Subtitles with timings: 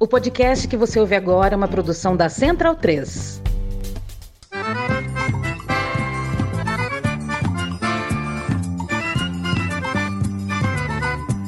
[0.00, 3.42] O podcast que você ouve agora é uma produção da Central 3.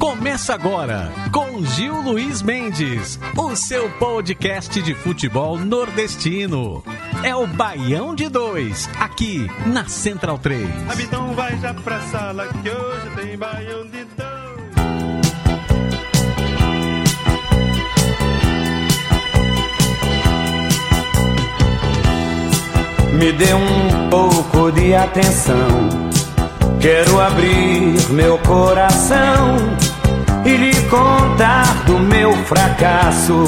[0.00, 6.82] Começa agora com Gil Luiz Mendes, o seu podcast de futebol nordestino.
[7.22, 10.68] É o Baião de Dois, aqui na Central 3.
[11.00, 14.09] Então vai já pra sala que hoje tem Baião de Dois.
[23.20, 25.68] Me dê um pouco de atenção.
[26.80, 29.56] Quero abrir meu coração
[30.42, 33.44] e lhe contar do meu fracasso.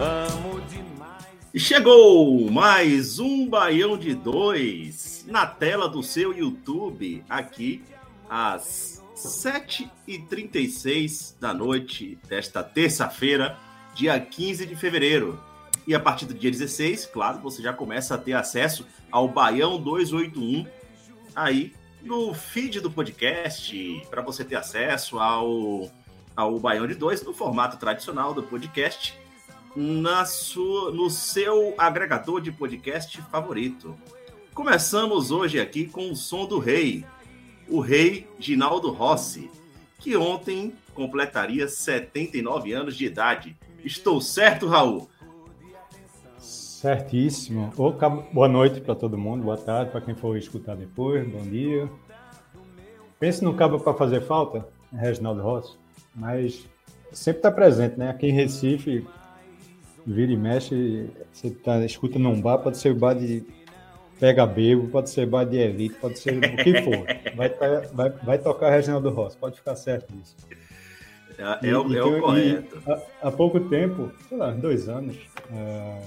[0.00, 1.28] Amo demais.
[1.54, 7.84] Chegou mais um Baião de Dois na tela do seu YouTube, aqui
[8.28, 13.56] às 7h36 da noite desta terça-feira,
[13.96, 15.42] dia 15 de fevereiro.
[15.86, 19.80] E a partir do dia 16, claro, você já começa a ter acesso ao Baião
[19.80, 20.66] 281
[21.34, 25.90] aí no feed do podcast, para você ter acesso ao,
[26.36, 29.18] ao Baião de Dois no formato tradicional do podcast,
[29.74, 33.96] na sua, no seu agregador de podcast favorito.
[34.54, 37.04] Começamos hoje aqui com o som do rei,
[37.68, 39.50] o rei Ginaldo Rossi,
[39.98, 43.56] que ontem completaria 79 anos de idade.
[43.86, 45.08] Estou certo, Raul?
[46.40, 47.70] Certíssimo.
[48.32, 51.88] Boa noite para todo mundo, boa tarde para quem for escutar depois, bom dia.
[53.20, 55.78] Pense no cabo para fazer falta, Reginaldo Rossi,
[56.12, 56.68] mas
[57.12, 58.10] sempre está presente, né?
[58.10, 59.06] Aqui em Recife,
[60.04, 63.44] vira e mexe, você tá, escuta num bar, pode ser bar de
[64.18, 67.06] pega bebo, pode ser bar de elite, pode ser o que for.
[67.36, 70.34] Vai, tá- vai, vai tocar Reginaldo Rossi, pode ficar certo disso.
[71.38, 72.82] É, é o, E- é o tem- correto.
[72.86, 75.16] e há, há pouco tempo, sei lá, dois anos,
[75.52, 76.02] é,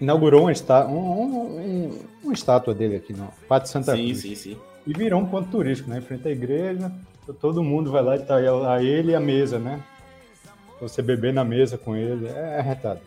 [0.00, 4.20] inaugurou uma, está, um, um- um- uma estátua dele aqui no Pátio Santa Sim, Cruz.
[4.20, 4.58] sim, sim.
[4.86, 5.98] E virou um ponto turístico, né?
[5.98, 6.92] Em frente à igreja,
[7.40, 9.82] todo mundo vai lá e tá a ele e a mesa, né?
[10.80, 13.00] Você beber na mesa com ele, é arretado.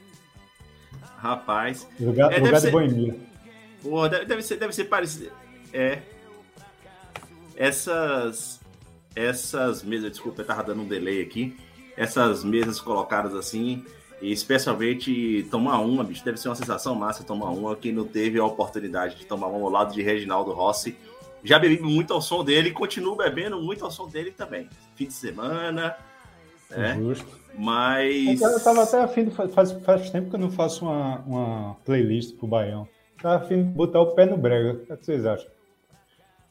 [1.18, 3.16] Rapaz, Lugar, É, lugar ser- de boemia.
[3.84, 5.32] Pô, deve, deve ser, deve ser parecido.
[5.74, 6.00] É.
[7.56, 8.60] Essas.
[9.16, 11.56] Essas mesas, desculpa, eu tava dando um delay aqui.
[11.98, 13.84] Essas mesas colocadas assim,
[14.22, 17.76] e especialmente tomar uma, bicho, deve ser uma sensação massa tomar uma.
[17.76, 20.96] Quem não teve a oportunidade de tomar uma ao lado de Reginaldo Rossi.
[21.44, 24.70] Já bebi muito ao som dele e continuo bebendo muito ao som dele também.
[24.96, 25.96] Fim de semana,
[26.70, 26.94] né?
[26.96, 27.26] Justo.
[27.58, 28.40] Mas.
[28.40, 31.76] Eu tava até afim de fa- faz, faz tempo que eu não faço uma, uma
[31.84, 32.88] playlist pro Baião.
[33.22, 34.74] Tava afim de botar o pé no brega.
[34.74, 35.50] O que é que vocês acham?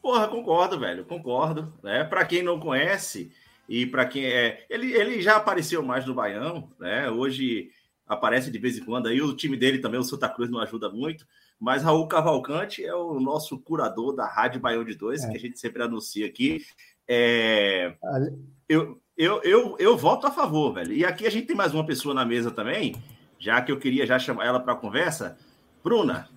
[0.03, 1.73] Porra, concordo, velho, concordo.
[1.83, 2.05] Né?
[2.05, 3.31] Para quem não conhece
[3.69, 7.09] e para quem é, ele, ele já apareceu mais no Baião, né?
[7.11, 7.71] Hoje
[8.07, 10.89] aparece de vez em quando aí o time dele também, o Santa Cruz não ajuda
[10.91, 11.25] muito,
[11.61, 15.31] mas Raul Cavalcante é o nosso curador da Rádio Baião de Dois, É.
[15.31, 16.65] que a gente sempre anuncia aqui.
[17.07, 17.95] É,
[18.69, 20.93] eu, eu, eu, eu voto a favor, velho.
[20.93, 22.97] E aqui a gente tem mais uma pessoa na mesa também,
[23.39, 25.39] já que eu queria já chamar ela para conversa.
[25.85, 26.29] Bruna,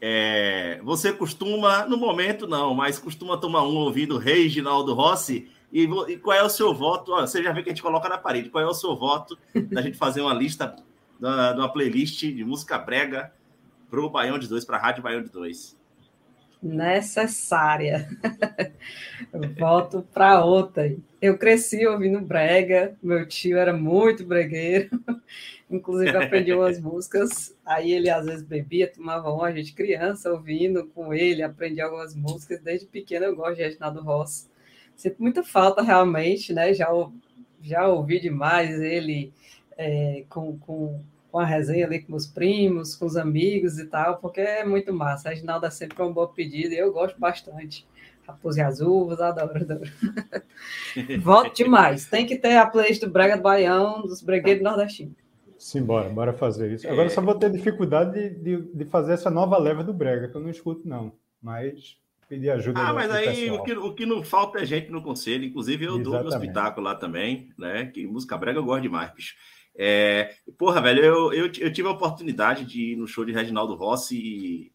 [0.00, 5.48] é, você costuma, no momento não, mas costuma tomar um ouvindo Reginaldo Rossi.
[5.72, 7.12] E, e qual é o seu voto?
[7.12, 8.50] Ó, você já vê que a gente coloca na parede.
[8.50, 10.76] Qual é o seu voto da gente fazer uma lista,
[11.18, 13.32] de uma playlist de música brega
[13.90, 15.75] para o Baião de Dois, para a Rádio Baião de Dois?
[16.62, 18.08] Necessária.
[19.58, 21.02] Volto para ontem.
[21.20, 24.90] Eu cresci ouvindo brega, meu tio era muito bregueiro,
[25.70, 27.54] inclusive aprendi umas músicas.
[27.64, 32.14] Aí ele às vezes bebia, tomava uma, a gente criança ouvindo com ele, aprendi algumas
[32.14, 32.60] músicas.
[32.60, 34.48] Desde pequeno eu gosto de Reginaldo Rossi.
[34.94, 36.72] Sinto muita falta realmente, né?
[36.72, 36.88] Já,
[37.60, 39.32] já ouvi demais ele
[39.76, 41.00] é, com, com,
[41.36, 44.90] com a resenha ali com os primos, com os amigos e tal, porque é muito
[44.90, 45.28] massa.
[45.28, 47.86] Reginaldo é sempre uma boa pedida e eu gosto bastante.
[48.26, 49.82] Raposo e as uvas, adoro, adoro.
[51.20, 52.06] Voto demais.
[52.06, 55.14] Tem que ter a playlist do Brega do Baião, dos bregueiros nordestinos.
[55.58, 56.88] Simbora, bora fazer isso.
[56.88, 60.36] Agora só vou ter dificuldade de, de, de fazer essa nova leva do brega, que
[60.36, 61.12] eu não escuto, não.
[61.42, 61.98] Mas
[62.30, 64.90] pedir ajuda Ah, do- mas do aí o que, o que não falta é gente
[64.90, 65.44] no conselho.
[65.44, 66.48] Inclusive, eu dou meu Exatamente.
[66.48, 67.86] espetáculo lá também, né?
[67.92, 69.34] Que música brega eu gosto demais, bicho.
[69.78, 73.74] É, porra, velho, eu, eu, eu tive a oportunidade de ir no show de Reginaldo
[73.74, 74.72] Rossi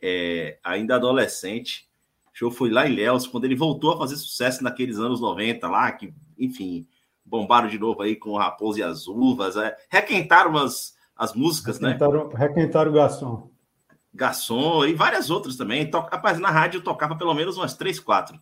[0.00, 1.88] é, ainda adolescente.
[2.32, 5.68] O show foi lá em Léus, quando ele voltou a fazer sucesso naqueles anos 90
[5.68, 6.86] lá, que, enfim,
[7.24, 9.56] bombaram de novo aí com o Raposo e as Uvas.
[9.56, 11.92] É, requentaram as, as músicas, né?
[11.92, 13.50] Requentaram, requentaram o garçom.
[14.12, 15.90] Garçom e várias outras também.
[15.90, 16.00] To...
[16.00, 18.40] Rapaz, na rádio eu tocava pelo menos umas três, quatro.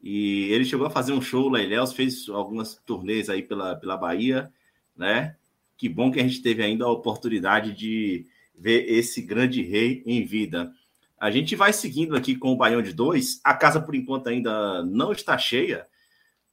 [0.00, 3.74] E ele chegou a fazer um show lá em Ilhéus, fez algumas turnês aí pela,
[3.74, 4.52] pela Bahia,
[4.96, 5.36] né?
[5.76, 10.24] Que bom que a gente teve ainda a oportunidade de ver esse grande rei em
[10.24, 10.72] vida.
[11.18, 13.40] A gente vai seguindo aqui com o Baião de Dois.
[13.44, 15.86] A casa, por enquanto, ainda não está cheia,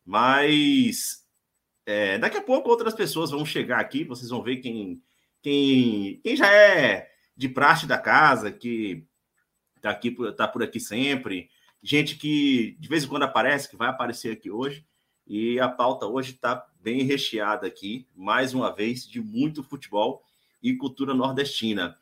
[0.05, 1.25] mas
[1.85, 4.03] é, daqui a pouco outras pessoas vão chegar aqui.
[4.03, 5.01] Vocês vão ver quem,
[5.41, 9.05] quem, quem já é de praxe da casa, que
[9.75, 11.49] está aqui, tá por aqui sempre.
[11.81, 14.85] Gente que de vez em quando aparece, que vai aparecer aqui hoje.
[15.27, 20.21] E a pauta hoje está bem recheada aqui, mais uma vez, de muito futebol
[20.61, 21.97] e cultura nordestina.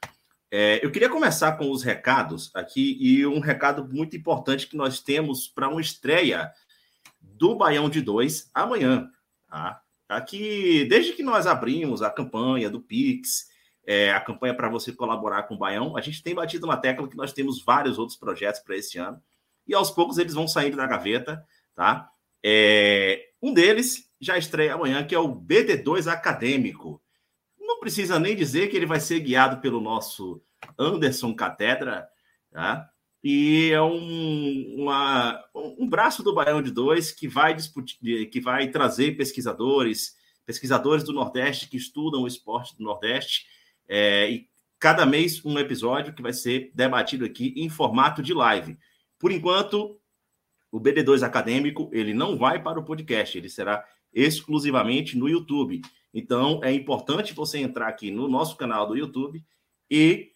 [0.49, 4.99] É, eu queria começar com os recados aqui e um recado muito importante que nós
[4.99, 6.51] temos para uma estreia
[7.21, 9.09] do Baião de Dois amanhã.
[9.47, 9.81] Tá?
[10.09, 13.49] Aqui, desde que nós abrimos a campanha do Pix,
[13.85, 17.07] é, a campanha para você colaborar com o Baião, a gente tem batido na tecla
[17.07, 19.21] que nós temos vários outros projetos para esse ano
[19.67, 21.45] e aos poucos eles vão saindo da gaveta,
[21.75, 22.09] tá?
[22.43, 27.01] É, um deles já estreia amanhã, que é o BD2 Acadêmico.
[27.59, 30.41] Não precisa nem dizer que ele vai ser guiado pelo nosso
[30.77, 32.07] Anderson Catedra,
[32.51, 32.87] tá?
[33.23, 38.67] E é um, uma, um braço do Baião de Dois que vai discutir, que vai
[38.69, 40.15] trazer pesquisadores,
[40.45, 43.45] pesquisadores do Nordeste que estudam o esporte do Nordeste,
[43.87, 48.77] é, e cada mês um episódio que vai ser debatido aqui em formato de live.
[49.19, 49.99] Por enquanto,
[50.71, 55.81] o BD2 acadêmico ele não vai para o podcast, ele será exclusivamente no YouTube.
[56.13, 59.43] Então é importante você entrar aqui no nosso canal do YouTube
[59.89, 60.31] e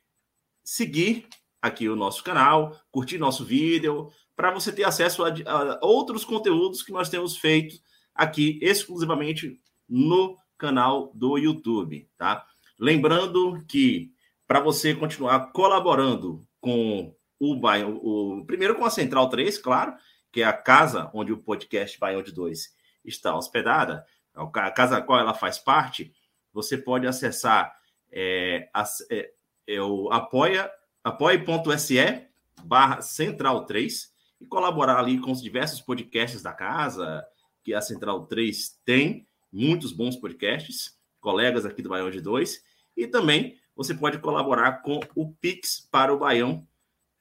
[0.64, 1.28] seguir
[1.62, 6.84] aqui o nosso canal, curtir nosso vídeo, para você ter acesso a, a, outros conteúdos
[6.84, 7.78] que nós temos feito
[8.14, 12.46] aqui exclusivamente no canal do YouTube, tá?
[12.80, 14.12] Lembrando que
[14.48, 19.96] para você continuar colaborando com o Bairro, o primeiro com a Central 3, claro,
[20.32, 22.74] que é a casa onde o podcast Baião de 2
[23.06, 26.14] está hospedada, a casa a qual ela faz parte,
[26.54, 27.74] você pode acessar
[28.12, 28.70] é,
[29.10, 29.32] é,
[29.68, 30.70] é o apoia,
[31.04, 32.28] apoia.se
[32.64, 37.26] barra Central 3 e colaborar ali com os diversos podcasts da casa,
[37.64, 42.64] que a Central 3 tem, muitos bons podcasts, colegas aqui do Baião de 2,
[42.96, 46.66] e também você pode colaborar com o Pix para o Baião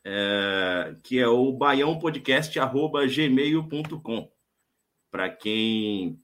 [0.04, 4.33] é, que é o baiãopodcast.gmail.com.
[5.14, 6.18] Para quem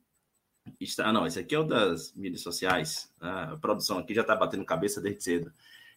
[0.81, 1.12] está.
[1.12, 3.14] Não, esse aqui é o das mídias sociais.
[3.20, 5.52] A produção aqui já está batendo cabeça desde cedo.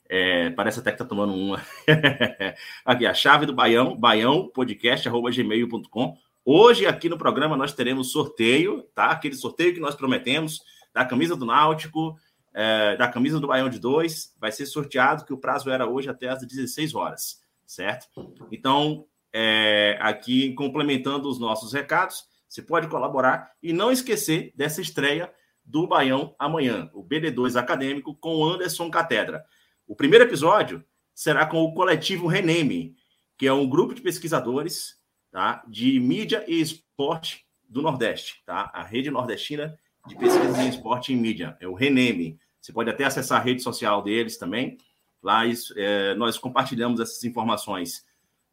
[0.08, 1.60] É, parece até que está tomando uma.
[2.86, 6.18] aqui, a chave do Baião, baiãopodcast.gmail.com.
[6.46, 9.08] Hoje, aqui no programa, nós teremos sorteio, tá?
[9.08, 10.62] Aquele sorteio que nós prometemos
[10.94, 12.16] da camisa do Náutico,
[12.54, 14.36] é, da camisa do Baião de 2.
[14.40, 18.08] Vai ser sorteado, que o prazo era hoje até às 16 horas certo?
[18.52, 25.34] Então, é, aqui complementando os nossos recados, você pode colaborar e não esquecer dessa estreia
[25.66, 29.44] do Baião amanhã, o BD2 Acadêmico com Anderson Catedra.
[29.88, 30.84] O primeiro episódio
[31.16, 32.96] será com o coletivo Reneme,
[33.38, 34.98] que é um grupo de pesquisadores
[35.32, 38.70] tá, de mídia e esporte do Nordeste, tá?
[38.72, 42.38] A rede nordestina de pesquisa em esporte e mídia, é o Reneme.
[42.62, 44.78] Você pode até acessar a rede social deles também,
[45.24, 45.44] Lá
[45.78, 48.06] é, nós compartilhamos essas informações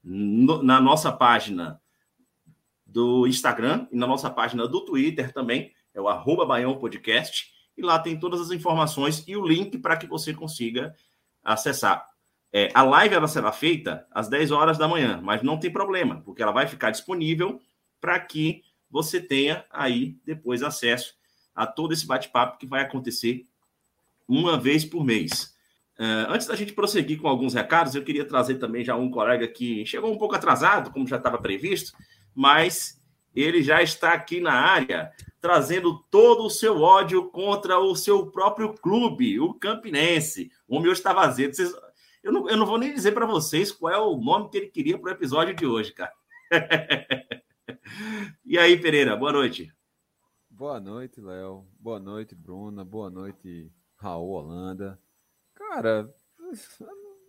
[0.04, 1.80] no, na nossa página
[2.90, 7.82] do Instagram e na nossa página do Twitter também, é o arroba Baião Podcast, e
[7.82, 10.94] lá tem todas as informações e o link para que você consiga
[11.42, 12.06] acessar.
[12.52, 16.20] É, a live ela será feita às 10 horas da manhã, mas não tem problema,
[16.22, 17.60] porque ela vai ficar disponível
[18.00, 21.14] para que você tenha aí depois acesso
[21.54, 23.44] a todo esse bate-papo que vai acontecer
[24.26, 25.54] uma vez por mês.
[25.98, 29.46] Uh, antes da gente prosseguir com alguns recados, eu queria trazer também já um colega
[29.46, 31.92] que chegou um pouco atrasado, como já estava previsto,
[32.34, 33.00] mas
[33.34, 38.74] ele já está aqui na área, trazendo todo o seu ódio contra o seu próprio
[38.74, 40.50] clube, o Campinense.
[40.68, 41.52] O hoje está vazio.
[41.52, 41.72] Vocês...
[42.22, 44.68] Eu, não, eu não vou nem dizer para vocês qual é o nome que ele
[44.68, 46.12] queria para o episódio de hoje, cara.
[48.44, 49.72] e aí, Pereira, boa noite.
[50.50, 51.66] Boa noite, Léo.
[51.78, 52.84] Boa noite, Bruna.
[52.84, 55.00] Boa noite, Raul Holanda.
[55.54, 56.12] Cara,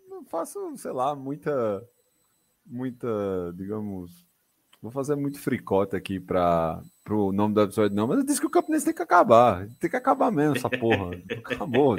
[0.09, 1.87] não faço, sei lá, muita.
[2.65, 3.07] Muita,
[3.55, 4.27] digamos.
[4.81, 8.47] Vou fazer muito fricote aqui para o nome do episódio, não, mas eu disse que
[8.47, 9.67] o Campinense tem que acabar.
[9.79, 11.11] Tem que acabar mesmo essa porra.
[11.45, 11.97] Acabou.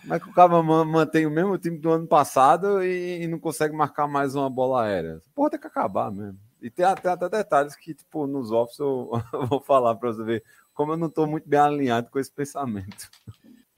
[0.00, 3.38] Como é que o cara mantém o mesmo time do ano passado e, e, não
[3.38, 5.20] consegue marcar mais uma bola aérea?
[5.34, 6.38] Porra tem que acabar mesmo.
[6.62, 9.10] E tem até, até detalhes que, tipo, nos offs eu
[9.46, 13.10] vou falar para você ver como eu não estou muito bem alinhado com esse pensamento.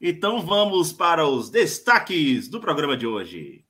[0.01, 3.65] Então vamos para os destaques do programa de hoje.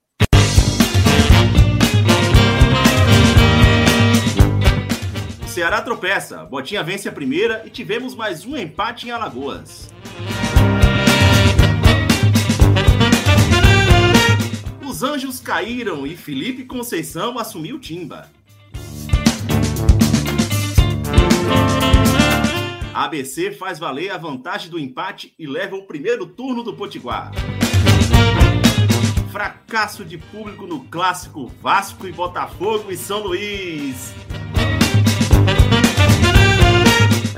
[5.51, 9.93] Ceará tropeça, Botinha vence a primeira e tivemos mais um empate em Alagoas.
[14.89, 18.31] Os anjos caíram e Felipe Conceição assumiu timba.
[22.95, 27.33] A ABC faz valer a vantagem do empate e leva o primeiro turno do Potiguar.
[29.33, 34.15] Fracasso de público no clássico Vasco e Botafogo e São Luís.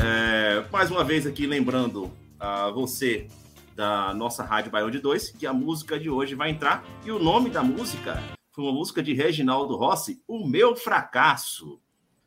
[0.05, 3.29] É, mais uma vez aqui lembrando a você
[3.77, 7.21] da nossa Rádio Baião de 2 que a música de hoje vai entrar e o
[7.21, 11.81] nome da música foi uma música de Reginaldo Rossi, O Meu Fracasso.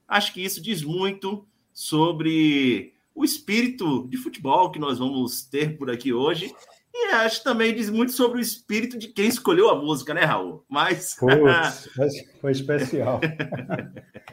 [0.08, 5.91] Acho que isso diz muito sobre o espírito de futebol que nós vamos ter por
[5.91, 6.55] aqui hoje
[6.98, 10.24] e acho que também diz muito sobre o espírito de quem escolheu a música, né,
[10.24, 10.64] Raul?
[10.70, 11.16] Mas.
[11.16, 11.90] Putz,
[12.40, 13.20] foi especial.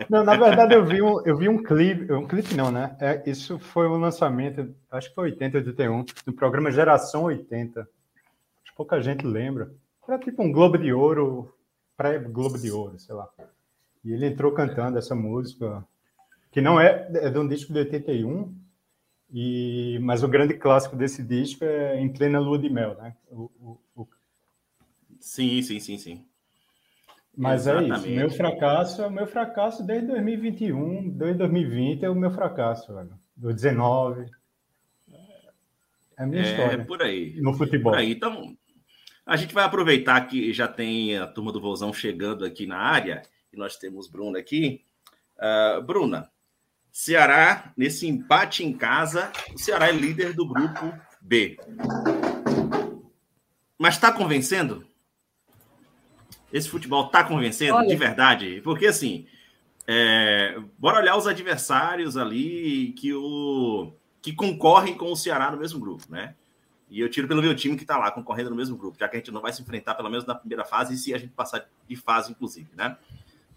[0.09, 2.97] não, na verdade, eu vi um, eu vi um clipe, um clipe não, né?
[3.01, 7.81] É, isso foi um lançamento, acho que foi 80, 81, do programa Geração 80.
[7.81, 7.91] Acho
[8.65, 9.73] que pouca gente lembra.
[10.07, 11.53] Era tipo um Globo de Ouro,
[11.97, 13.29] pré-Globo de Ouro, sei lá.
[14.05, 15.85] E ele entrou cantando essa música,
[16.53, 18.55] que não é, é de um disco de 81,
[19.33, 23.17] e, mas o grande clássico desse disco é Em Plena Lua de Mel, né?
[23.31, 24.09] O, o, o...
[25.19, 26.27] Sim, sim, sim, sim.
[27.35, 27.93] Mas Exatamente.
[27.93, 28.09] é isso.
[28.11, 33.19] Meu fracasso é o meu fracasso desde 2021, desde 2020 é o meu fracasso, velho.
[33.35, 34.27] Do 19.
[36.19, 36.85] É a minha é, história.
[36.85, 37.41] por aí.
[37.41, 37.93] No futebol.
[37.93, 38.13] Por aí.
[38.13, 38.55] Então,
[39.25, 43.23] a gente vai aproveitar que já tem a turma do Vozão chegando aqui na área,
[43.51, 44.85] e nós temos Bruna aqui.
[45.39, 46.31] Uh, Bruna,
[46.93, 51.59] Ceará, nesse empate em casa, o Ceará é líder do grupo B.
[53.79, 54.87] Mas está convencendo?
[56.53, 57.89] Esse futebol está convencendo Olha.
[57.89, 58.61] de verdade?
[58.63, 59.27] Porque assim,
[59.87, 65.81] é, bora olhar os adversários ali que, o, que concorrem com o Ceará no mesmo
[65.81, 66.35] grupo, né?
[66.91, 69.17] E eu tiro pelo meu time que está lá concorrendo no mesmo grupo, já que
[69.17, 71.33] a gente não vai se enfrentar pelo menos na primeira fase, e se a gente
[71.33, 72.99] passar de fase, inclusive, né?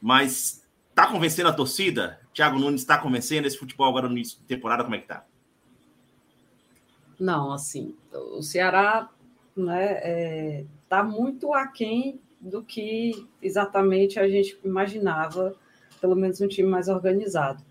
[0.01, 0.64] Mas
[0.95, 2.21] Tá convencendo a torcida?
[2.33, 4.81] Thiago Nunes está convencendo esse futebol agora no início de temporada?
[4.81, 5.25] Como é que tá?
[7.19, 9.09] Não, assim, o Ceará
[9.55, 15.53] né, é, tá muito aquém do que exatamente a gente imaginava,
[15.99, 17.61] pelo menos um time mais organizado.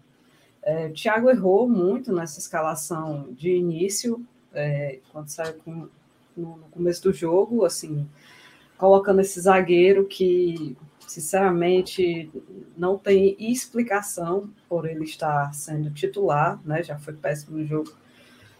[0.63, 5.89] É, o Thiago errou muito nessa escalação de início, é, quando saiu com,
[6.37, 8.07] no, no começo do jogo, assim,
[8.77, 10.77] colocando esse zagueiro que
[11.07, 12.31] sinceramente,
[12.77, 16.83] não tem explicação por ele estar sendo titular, né?
[16.83, 17.93] Já foi péssimo no jogo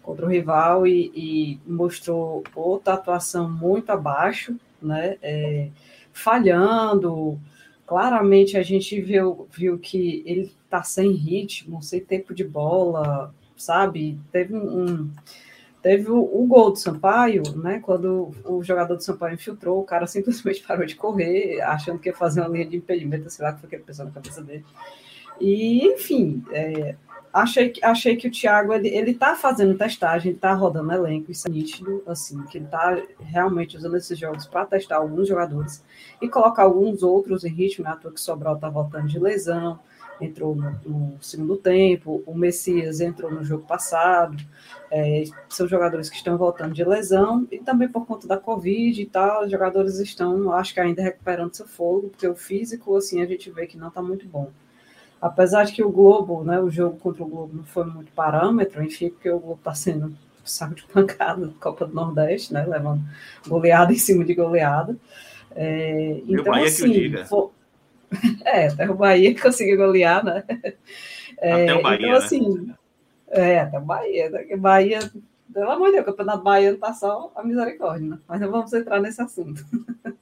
[0.01, 5.17] contra o rival e, e mostrou outra atuação muito abaixo, né?
[5.21, 5.69] É,
[6.13, 7.39] falhando.
[7.85, 14.19] Claramente a gente viu, viu que ele está sem ritmo, sem tempo de bola, sabe?
[14.31, 15.11] Teve um,
[15.85, 17.79] Teve o, o, gol do Sampaio, né?
[17.79, 22.15] Quando o jogador do Sampaio infiltrou, o cara simplesmente parou de correr, achando que ia
[22.15, 24.65] fazer uma linha de impedimento, sei lá que foi que pensou na cabeça dele.
[25.39, 26.95] E, enfim, é,
[27.31, 31.47] achei, achei que o Thiago ele, ele tá fazendo testagem, ele tá rodando elenco, isso
[31.47, 35.83] é nítido, assim, que ele tá realmente usando esses jogos para testar alguns jogadores
[36.19, 37.91] e colocar alguns outros em ritmo, né?
[37.91, 39.79] A que Sobral tá voltando de lesão
[40.19, 44.37] entrou no, no, segundo tempo, o Messias entrou no jogo passado,
[44.91, 49.05] é, são jogadores que estão voltando de lesão, e também por conta da Covid e
[49.05, 53.25] tal, os jogadores estão, acho que ainda recuperando seu fogo, porque o físico, assim, a
[53.25, 54.51] gente vê que não está muito bom.
[55.21, 58.83] Apesar de que o Globo, né, o jogo contra o Globo não foi muito parâmetro,
[58.83, 63.01] enfim, porque o Globo está sendo um saco de pancada Copa do Nordeste, né, levando
[63.47, 64.95] goleada em cima de goleada.
[65.55, 67.49] É, então, assim, foi,
[68.45, 70.43] é, até o Bahia conseguiu golear, né?
[71.39, 72.25] É, até o Bahia, então, né?
[72.25, 72.73] assim,
[73.27, 74.55] é, até o Bahia, né?
[74.55, 74.99] Bahia,
[75.55, 78.19] pelo amor de Deus, o Campeonato Baiano tá só a misericórdia, né?
[78.27, 79.63] Mas não vamos entrar nesse assunto.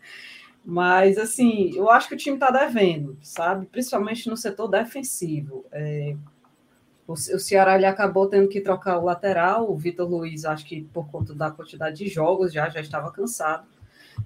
[0.63, 3.65] Mas, assim, eu acho que o time está devendo, sabe?
[3.65, 5.65] Principalmente no setor defensivo.
[5.71, 6.15] É,
[7.07, 9.69] o, Ceará ele acabou tendo que trocar o lateral.
[9.69, 13.65] O Vitor Luiz, acho que por conta da quantidade de jogos, já, já estava cansado.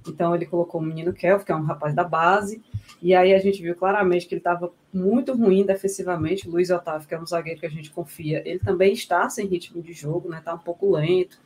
[0.08, 2.62] Então, ele colocou o menino Kelvin, que é um rapaz da base.
[3.02, 6.48] E aí a gente viu claramente que ele estava muito ruim defensivamente.
[6.48, 9.46] O Luiz Otávio, que é um zagueiro que a gente confia, ele também está sem
[9.46, 10.40] ritmo de jogo, né?
[10.40, 11.40] Está um pouco lento.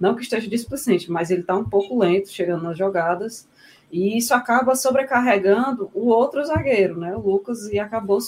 [0.00, 3.48] Não que esteja displicente, mas ele está um pouco lento chegando nas jogadas.
[3.90, 7.14] E isso acaba sobrecarregando o outro zagueiro, né?
[7.16, 8.18] O Lucas, e acabou.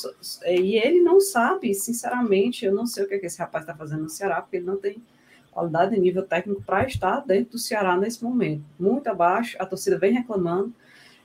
[0.46, 3.74] E ele não sabe, sinceramente, eu não sei o que, é que esse rapaz está
[3.74, 5.02] fazendo no Ceará, porque ele não tem
[5.50, 8.62] qualidade de nível técnico para estar dentro do Ceará nesse momento.
[8.78, 10.72] Muito abaixo, a torcida vem reclamando.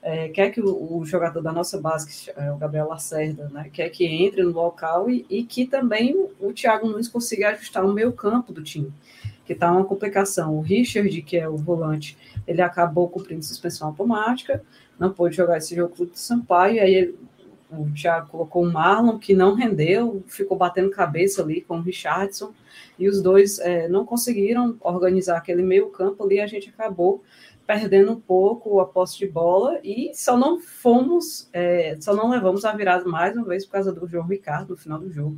[0.04, 3.88] É, quer que o, o, jogador da nossa base, é o Gabriel Lacerda, né, quer
[3.88, 7.92] que entre no local e, e que também o, o Thiago Nunes consiga ajustar o
[7.92, 8.92] meio campo do time,
[9.46, 10.54] que está uma complicação.
[10.58, 14.62] O Richard, que é o volante, ele acabou cumprindo suspensão automática,
[14.98, 17.18] não pôde jogar esse jogo do Sampaio, e aí ele,
[17.70, 22.52] o Thiago colocou o Marlon, que não rendeu, ficou batendo cabeça ali com o Richardson,
[22.98, 27.22] e os dois é, não conseguiram organizar aquele meio campo ali, a gente acabou
[27.66, 32.64] perdendo um pouco a posse de bola e só não fomos, é, só não levamos
[32.64, 35.36] a virada mais uma vez por causa do João Ricardo no final do jogo,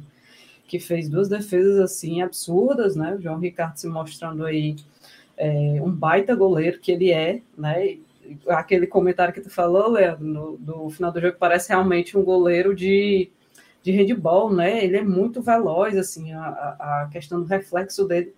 [0.66, 3.14] que fez duas defesas assim absurdas, né?
[3.14, 4.76] O João Ricardo se mostrando aí
[5.36, 7.98] é, um baita goleiro que ele é, né?
[8.48, 12.74] Aquele comentário que tu falou, Leandro, no, do final do jogo parece realmente um goleiro
[12.74, 13.30] de,
[13.84, 14.84] de handball, né?
[14.84, 16.48] Ele é muito veloz, assim, a,
[17.04, 18.34] a questão do reflexo dele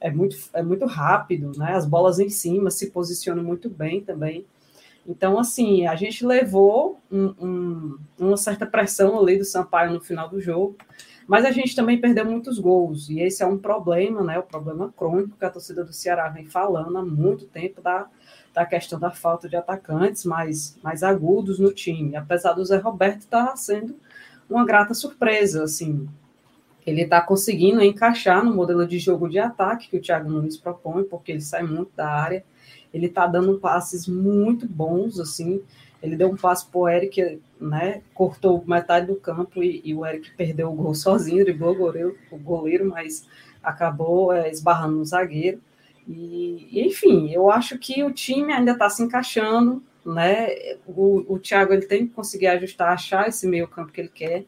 [0.00, 1.74] é muito, é muito rápido, né?
[1.74, 4.46] As bolas em cima se posicionam muito bem também.
[5.06, 10.28] Então, assim, a gente levou um, um, uma certa pressão ali do Sampaio no final
[10.28, 10.76] do jogo,
[11.26, 14.38] mas a gente também perdeu muitos gols, e esse é um problema, né?
[14.38, 18.08] O problema crônico que a torcida do Ceará vem falando há muito tempo da,
[18.52, 23.20] da questão da falta de atacantes mais, mais agudos no time, apesar do Zé Roberto
[23.20, 23.96] estar tá sendo
[24.48, 26.08] uma grata surpresa, assim,
[26.86, 31.04] ele está conseguindo encaixar no modelo de jogo de ataque que o Thiago Nunes propõe,
[31.04, 32.44] porque ele sai muito da área,
[32.92, 35.62] ele está dando passes muito bons, assim,
[36.02, 40.04] ele deu um passe para o Eric, né, cortou metade do campo e, e, o
[40.04, 43.26] Eric perdeu o gol sozinho, driblou o goleiro, o goleiro mas
[43.62, 45.60] acabou é, esbarrando no zagueiro,
[46.08, 50.48] e, enfim, eu acho que o time ainda está se encaixando, né,
[50.86, 54.44] o, o Thiago ele tem que conseguir ajustar, achar esse meio campo que ele quer,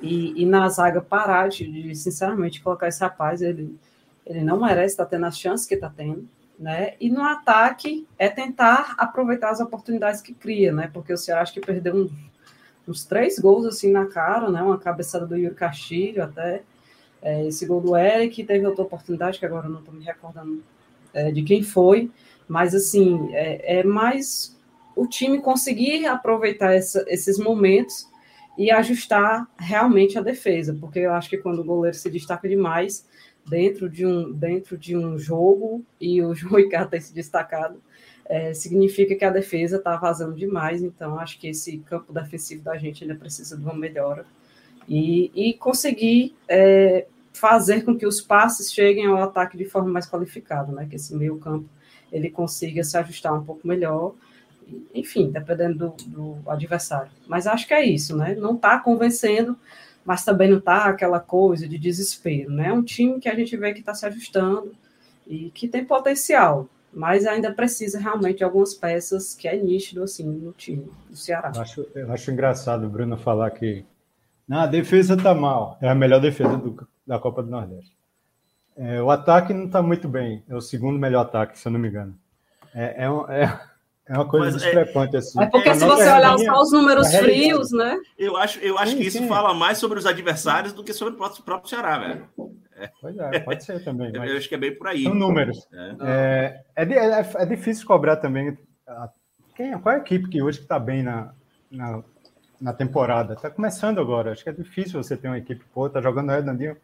[0.00, 3.78] e, e na zaga parar de, de, sinceramente, colocar esse rapaz, ele,
[4.26, 6.94] ele não merece estar tendo as chances que está tendo, né?
[7.00, 10.90] E no ataque é tentar aproveitar as oportunidades que cria, né?
[10.92, 12.12] Porque o Ceará acho que perdeu uns,
[12.86, 14.62] uns três gols assim na cara, né?
[14.62, 16.62] Uma cabeçada do Yuri Castilho até,
[17.22, 20.62] é, esse gol do Eric, teve outra oportunidade que agora não estou me recordando
[21.12, 22.10] é, de quem foi,
[22.46, 24.54] mas assim, é, é mais
[24.94, 28.08] o time conseguir aproveitar essa, esses momentos
[28.56, 33.06] e ajustar realmente a defesa, porque eu acho que quando o goleiro se destaca demais
[33.46, 37.80] dentro de um, dentro de um jogo e o João Ricardo tem se destacado,
[38.26, 42.76] é, significa que a defesa está vazando demais, então acho que esse campo defensivo da
[42.78, 44.24] gente ainda precisa de uma melhora
[44.88, 50.08] e, e conseguir é, fazer com que os passes cheguem ao ataque de forma mais
[50.08, 50.86] qualificada, né?
[50.88, 51.68] que esse meio campo
[52.12, 54.14] ele consiga se ajustar um pouco melhor
[54.94, 57.10] enfim, dependendo do, do adversário.
[57.26, 58.34] Mas acho que é isso, né?
[58.34, 59.56] Não está convencendo,
[60.04, 62.68] mas também não está aquela coisa de desespero, né?
[62.68, 64.72] É um time que a gente vê que está se ajustando
[65.26, 70.24] e que tem potencial, mas ainda precisa realmente de algumas peças que é nítido assim
[70.24, 71.52] no time do Ceará.
[71.54, 73.84] Eu acho, eu acho engraçado o Bruno falar que
[74.46, 77.94] não, a defesa está mal, é a melhor defesa do, da Copa do Nordeste.
[78.76, 81.80] É, o ataque não está muito bem, é o segundo melhor ataque, se eu não
[81.80, 82.14] me engano.
[82.74, 83.60] É, é, é
[84.06, 85.42] é uma coisa Mas é- discrepante, é, assim.
[85.42, 87.98] É porque se você olhar só os números frios, né?
[88.18, 89.28] Eu acho, eu acho sim, que isso sim.
[89.28, 92.28] fala mais sobre os adversários do que sobre o próprio, próprio Ceará, velho.
[92.76, 92.90] É.
[93.00, 94.12] Pois é, pode ser também.
[94.12, 94.30] Mas...
[94.30, 95.04] Eu acho que é bem por aí.
[95.04, 95.66] São números.
[96.00, 98.58] É, é, é, é difícil cobrar também.
[99.54, 101.32] Quem, qual é a equipe que hoje está bem na,
[101.70, 102.02] na,
[102.60, 103.34] na temporada?
[103.34, 104.32] Está começando agora.
[104.32, 106.76] Acho que é difícil você ter uma equipe, pô, tá jogando redondinho.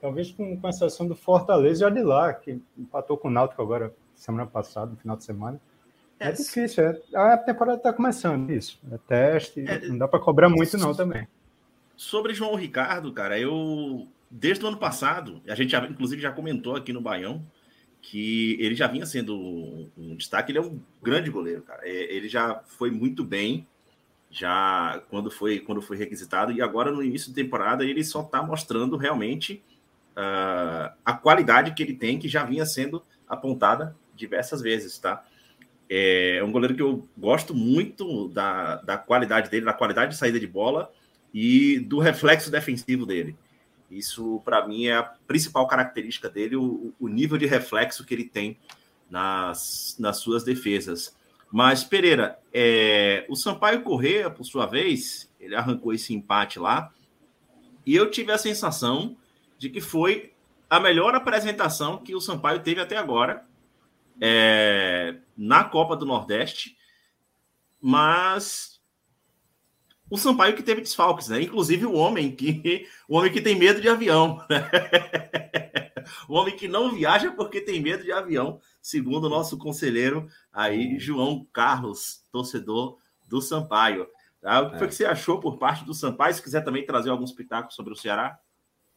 [0.00, 3.94] Talvez com, com exceção do Fortaleza e olha lá, que empatou com o Náutico agora,
[4.14, 5.60] semana passada, no final de semana.
[6.18, 8.80] É, é difícil, é, a temporada está começando, isso.
[8.90, 11.26] É teste, é, não dá para cobrar muito, não, também.
[11.96, 14.08] Sobre João Ricardo, cara, eu.
[14.30, 17.44] Desde o ano passado, a gente já, inclusive já comentou aqui no Baião
[18.06, 21.80] que ele já vinha sendo um destaque, ele é um grande goleiro, cara.
[21.84, 23.66] É, ele já foi muito bem,
[24.30, 28.42] já quando foi, quando foi requisitado, e agora no início da temporada ele só está
[28.42, 29.62] mostrando realmente
[30.16, 35.24] uh, a qualidade que ele tem, que já vinha sendo apontada diversas vezes, tá?
[35.88, 40.40] É um goleiro que eu gosto muito da, da qualidade dele, da qualidade de saída
[40.40, 40.90] de bola
[41.32, 43.36] e do reflexo defensivo dele.
[43.90, 48.24] Isso, para mim, é a principal característica dele, o, o, nível de reflexo que ele
[48.24, 48.56] tem
[49.10, 51.16] nas, nas suas defesas.
[51.52, 56.92] Mas, Pereira, é, o Sampaio Corrêa, por sua vez, ele arrancou esse empate lá,
[57.86, 59.16] e eu tive a sensação
[59.58, 60.32] de que foi
[60.68, 63.44] a melhor apresentação que o Sampaio teve até agora,
[64.20, 66.76] é, na Copa do Nordeste,
[67.80, 68.80] mas
[70.10, 71.42] o Sampaio que teve desfalques, né?
[71.42, 74.68] Inclusive o homem que o homem que tem medo de avião, né?
[76.28, 80.98] o homem que não viaja porque tem medo de avião, segundo o nosso conselheiro aí
[80.98, 82.98] João Carlos, torcedor
[83.28, 84.06] do Sampaio.
[84.40, 84.60] Tá?
[84.60, 84.78] O que é.
[84.78, 86.34] foi que você achou por parte do Sampaio?
[86.34, 88.38] Se quiser também trazer alguns pitacos sobre o Ceará.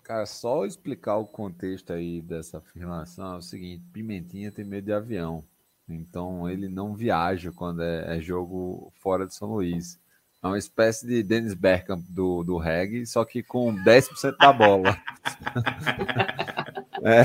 [0.08, 4.93] Cara, só explicar o contexto aí dessa afirmação é o seguinte: Pimentinha tem medo de
[4.93, 5.43] avião.
[5.86, 10.00] Então ele não viaja quando é, é jogo fora de São Luís.
[10.41, 14.98] É uma espécie de Dennis Bergkamp do, do reggae, só que com 10% da bola.
[17.04, 17.24] é,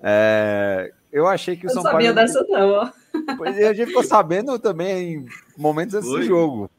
[0.00, 1.98] é, eu achei que o eu São Paulo.
[1.98, 3.36] Não sabia dessa, não.
[3.36, 5.26] Pois é, a gente ficou sabendo também em
[5.58, 6.70] momentos desse jogo.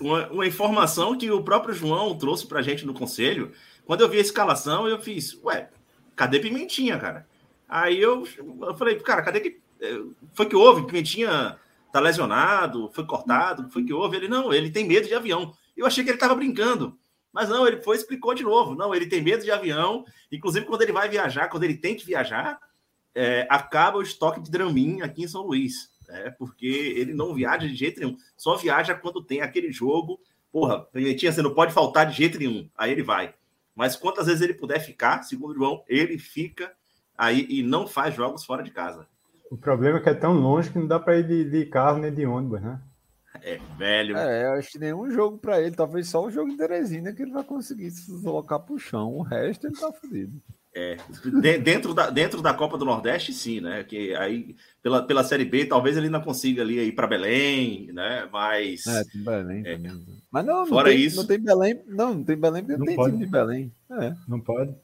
[0.00, 3.50] Uma, uma, informação que o próprio João trouxe pra gente no conselho.
[3.86, 5.68] Quando eu vi a escalação, eu fiz, ué,
[6.16, 7.26] cadê Pimentinha, cara?
[7.68, 9.60] Aí eu, eu falei, cara, cadê que.
[9.80, 10.86] Eh, foi que houve?
[10.86, 11.58] Pimentinha
[11.92, 14.16] tá lesionado, foi cortado, foi que houve?
[14.16, 15.54] Ele, não, ele tem medo de avião.
[15.76, 16.98] Eu achei que ele tava brincando.
[17.32, 18.74] Mas não, ele foi explicou de novo.
[18.74, 20.04] Não, ele tem medo de avião.
[20.30, 22.60] Inclusive, quando ele vai viajar, quando ele tem que viajar,
[23.14, 25.90] é, acaba o estoque de Dramin aqui em São Luís.
[26.08, 28.16] É, porque ele não viaja de jeito nenhum.
[28.36, 30.20] Só viaja quando tem aquele jogo.
[30.52, 32.68] Porra, Pimentinha, você não pode faltar de jeito nenhum.
[32.76, 33.34] Aí ele vai.
[33.74, 36.72] Mas quantas vezes ele puder ficar, segundo o João, ele fica
[37.16, 39.06] aí e não faz jogos fora de casa.
[39.50, 41.98] O problema é que é tão longe que não dá para ir de, de carro
[41.98, 42.80] nem de ônibus, né?
[43.42, 44.16] É velho.
[44.16, 47.22] É, eu acho que nenhum jogo para ele, talvez só o jogo de Teresina que
[47.22, 49.12] ele vai conseguir se colocar pro chão.
[49.12, 50.40] O resto ele tá fudido.
[50.76, 50.96] É,
[51.62, 53.84] dentro da, dentro da Copa do Nordeste, sim, né?
[53.84, 58.28] Que aí, pela, pela Série B, talvez ele não consiga ali ir para Belém, né?
[58.32, 58.84] Mas.
[58.84, 59.76] É, tem Belém é.
[59.76, 60.02] também.
[60.32, 61.16] Mas não, Fora não tem, isso.
[61.16, 63.12] Não tem Belém, não, não tem Belém porque não tem pode.
[63.12, 63.72] time de Belém.
[63.88, 64.14] É.
[64.26, 64.74] Não pode.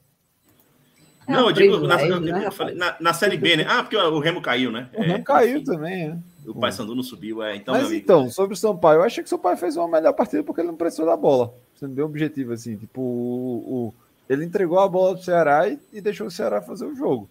[1.26, 3.66] É não, eu digo na, né, eu falei, na, na, Série B, né?
[3.68, 4.88] Ah, porque o Remo caiu, né?
[4.94, 5.64] O Remo é, caiu enfim.
[5.64, 6.18] também, é.
[6.46, 7.56] O Paysandu não subiu, é.
[7.56, 10.42] Então, Mas então, sobre o Sampaio, eu achei que o Sampaio fez uma melhor partida
[10.42, 11.52] porque ele não precisou da bola.
[11.74, 12.76] Você não deu objetivo, assim.
[12.76, 13.94] Tipo, o, o
[14.30, 17.28] ele entregou a bola pro Ceará e, e, deixou o Ceará fazer o jogo.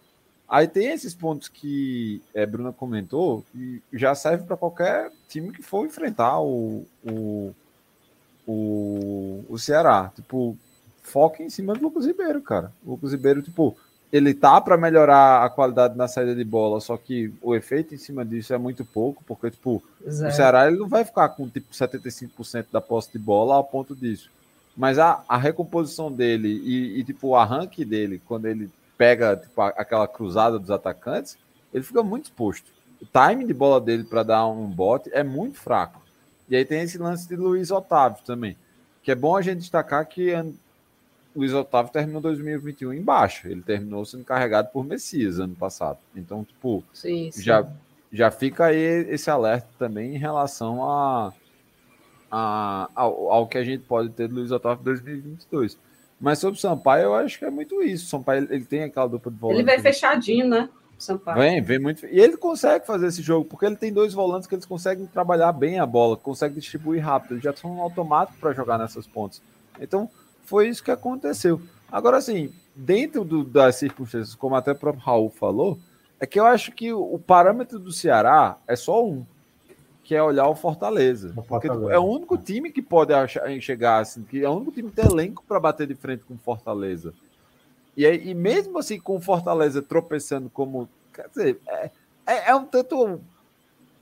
[0.50, 5.64] Aí tem esses pontos que é, Bruna comentou e já serve para qualquer time que
[5.64, 7.56] for enfrentar o, o,
[8.46, 10.12] o, o Ceará.
[10.14, 10.58] Tipo,
[11.02, 12.70] foca em cima do Lucas Ribeiro, cara.
[12.86, 13.78] O Lucas Ribeiro, tipo,
[14.12, 17.98] ele tá para melhorar a qualidade na saída de bola, só que o efeito em
[17.98, 20.34] cima disso é muito pouco, porque, tipo, Exato.
[20.34, 23.96] o Ceará ele não vai ficar com, tipo, 75% da posse de bola ao ponto
[23.96, 24.30] disso.
[24.80, 29.62] Mas a, a recomposição dele e, e, tipo, o arranque dele, quando ele pega tipo,
[29.62, 31.38] aquela cruzada dos atacantes,
[31.74, 32.72] ele fica muito exposto.
[33.02, 36.02] O time de bola dele para dar um bote é muito fraco.
[36.48, 38.56] E aí tem esse lance de Luiz Otávio também,
[39.04, 40.34] que é bom a gente destacar que
[41.36, 43.50] Luiz Otávio terminou 2021 em baixa.
[43.50, 46.00] Ele terminou sendo carregado por Messias ano passado.
[46.16, 47.44] Então, tipo, sim, sim.
[47.44, 47.68] Já,
[48.14, 48.78] já fica aí
[49.10, 51.34] esse alerta também em relação a
[52.32, 55.78] a, ao, ao, que a gente pode ter do Luiz Otávio 2022.
[56.20, 58.06] Mas sobre o Sampaio, eu acho que é muito isso.
[58.06, 59.62] O Sampaio ele tem aquela dupla de volante.
[59.62, 60.70] Ele vem fechadinho, né?
[60.98, 61.40] Sampaio.
[61.40, 62.06] Vem, vem muito.
[62.06, 65.54] E ele consegue fazer esse jogo, porque ele tem dois volantes que eles conseguem trabalhar
[65.54, 67.36] bem a bola, conseguem distribuir rápido.
[67.36, 69.42] Eles já são automáticos para jogar nessas pontas.
[69.80, 70.10] Então,
[70.44, 71.62] foi isso que aconteceu.
[71.90, 75.80] Agora, assim, dentro do, das circunstâncias, como até o próprio Raul falou,
[76.20, 79.26] é que eu acho que o parâmetro do Ceará é só um
[80.10, 81.32] que é olhar o Fortaleza.
[81.38, 81.80] O Fortaleza.
[81.80, 84.90] Porque é o único time que pode achar, chegar assim, que é o único time
[84.90, 87.14] que tem elenco para bater de frente com o Fortaleza.
[87.96, 90.90] E, e mesmo assim, com o Fortaleza tropeçando como.
[91.14, 91.92] Quer dizer, é,
[92.26, 93.22] é, é um tanto,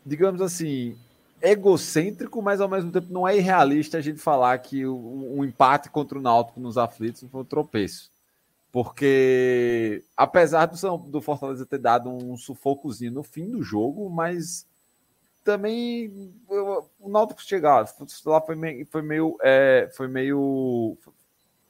[0.05, 0.97] digamos assim,
[1.41, 5.89] egocêntrico, mas ao mesmo tempo não é irrealista a gente falar que o, um empate
[5.89, 8.09] contra o Náutico nos aflitos foi um tropeço.
[8.71, 14.65] Porque, apesar do, do Fortaleza ter dado um sufocozinho no fim do jogo, mas
[15.47, 16.33] também
[16.99, 17.85] o Náutico chegar
[18.25, 20.97] lá foi meio, foi meio, é, foi meio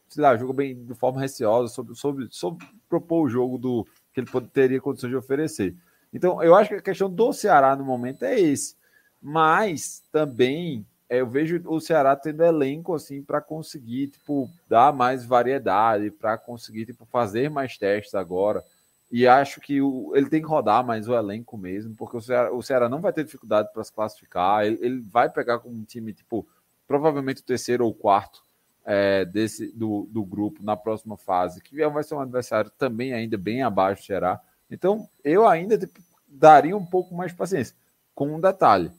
[0.10, 4.22] sei lá, jogou bem de forma receosa sobre, sobre, sobre propor o jogo do que
[4.22, 5.76] ele teria condições de oferecer.
[6.12, 8.76] Então, eu acho que a questão do Ceará no momento é esse.
[9.22, 15.24] Mas também é, eu vejo o Ceará tendo elenco assim para conseguir tipo dar mais
[15.24, 18.63] variedade, para conseguir tipo fazer mais testes agora.
[19.10, 22.52] E acho que o, ele tem que rodar mais o elenco mesmo, porque o Ceará,
[22.52, 24.65] o Ceará não vai ter dificuldade para se classificar.
[24.65, 26.46] Ele, ele, vai pegar com um time, tipo,
[26.86, 28.43] provavelmente o terceiro ou quarto
[28.86, 33.38] é, desse, do, do grupo na próxima fase, que vai ser um adversário também ainda
[33.38, 34.41] bem abaixo do Ceará.
[34.70, 37.76] Então, eu ainda tipo, daria um pouco mais de paciência.
[38.13, 38.91] Com um detalhe: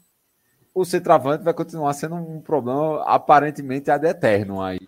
[0.73, 4.81] o centroavante vai continuar sendo um problema aparentemente ad eterno aí.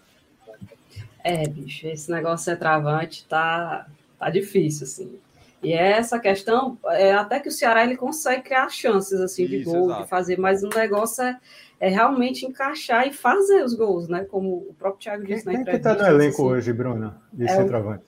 [1.22, 3.86] É, bicho, esse negócio centroavante tá
[4.20, 5.18] tá difícil, assim.
[5.62, 9.58] E é essa questão, é, até que o Ceará ele consegue criar chances assim de
[9.58, 10.02] Isso, gol, exato.
[10.04, 11.38] de fazer, mas o negócio é,
[11.80, 14.24] é, realmente encaixar e fazer os gols, né?
[14.24, 15.88] Como o próprio Thiago disse quem, na entrevista.
[15.90, 18.04] Quem que tá no elenco assim, hoje, Bruna, de é centroavante?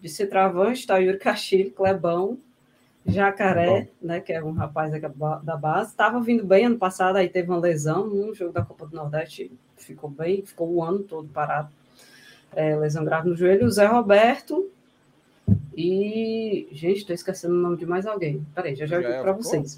[0.00, 2.38] de centroavante, tá Yuri Castilho, Clebão,
[3.04, 4.92] Jacaré, né, que é um rapaz
[5.42, 8.86] da base, estava vindo bem ano passado, aí teve uma lesão no jogo da Copa
[8.86, 11.68] do Nordeste, ficou bem, ficou o ano todo parado.
[12.54, 13.66] É, lesão grave no joelho.
[13.66, 14.68] O Zé Roberto
[15.80, 16.68] e.
[16.72, 18.46] Gente, estou esquecendo o nome de mais alguém.
[18.54, 19.76] Peraí, já já digo para vocês.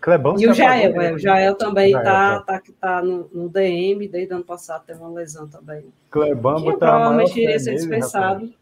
[0.00, 4.08] Clebão, e o Jael, é, o Jael também está tá, tá, tá no, no, DM,
[4.08, 5.84] desde o ano passado teve uma lesão também.
[6.10, 8.52] Clebão que provavelmente iria ser dispensado.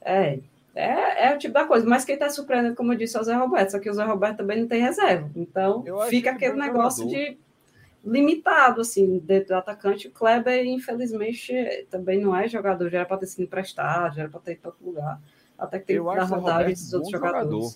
[0.00, 0.38] É,
[0.74, 3.24] é, é o tipo da coisa, mas quem está surpreendendo, como eu disse, é o
[3.24, 5.28] Zé Roberto, só que o Zé Roberto também não tem reserva.
[5.36, 7.32] Então, fica aquele negócio jogador.
[7.32, 7.38] de
[8.04, 10.08] limitado, assim, dentro do atacante.
[10.08, 14.30] O Kleber, infelizmente, também não é jogador, já era para ter sido emprestado, já era
[14.30, 15.20] para ter ido para outro lugar.
[15.58, 17.48] Até que tem eu que dar rodagem esses outros jogadores.
[17.48, 17.74] Jogador.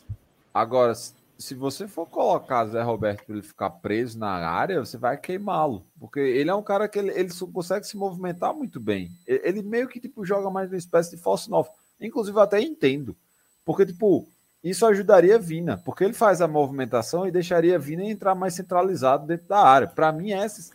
[0.55, 5.17] Agora, se você for colocar Zé Roberto para ele ficar preso na área, você vai
[5.17, 5.85] queimá-lo.
[5.99, 9.11] Porque ele é um cara que ele, ele consegue se movimentar muito bem.
[9.27, 11.71] Ele meio que tipo, joga mais uma espécie de falso novo.
[12.01, 13.17] Inclusive, eu até entendo.
[13.65, 14.29] Porque, tipo,
[14.62, 19.48] isso ajudaria Vina, porque ele faz a movimentação e deixaria Vina entrar mais centralizado dentro
[19.48, 19.88] da área.
[19.88, 20.70] Para mim, esse,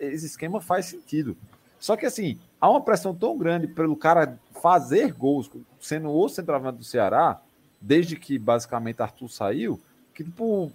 [0.00, 1.36] esse esquema faz sentido.
[1.78, 6.78] Só que, assim, há uma pressão tão grande pelo cara fazer gols, sendo o centroavante
[6.78, 7.38] do Ceará,
[7.78, 9.80] desde que basicamente Arthur saiu,
[10.14, 10.72] que, tipo,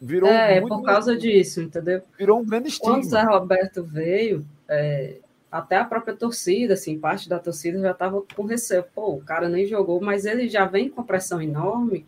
[0.00, 0.30] virou.
[0.30, 2.02] É, muito, por causa disso, entendeu?
[2.16, 2.94] Virou um grande estigma.
[2.94, 5.16] Quando o Zé Roberto veio, é,
[5.54, 8.84] até a própria torcida, assim, parte da torcida já estava com receio.
[8.92, 12.04] Pô, o cara nem jogou, mas ele já vem com pressão enorme,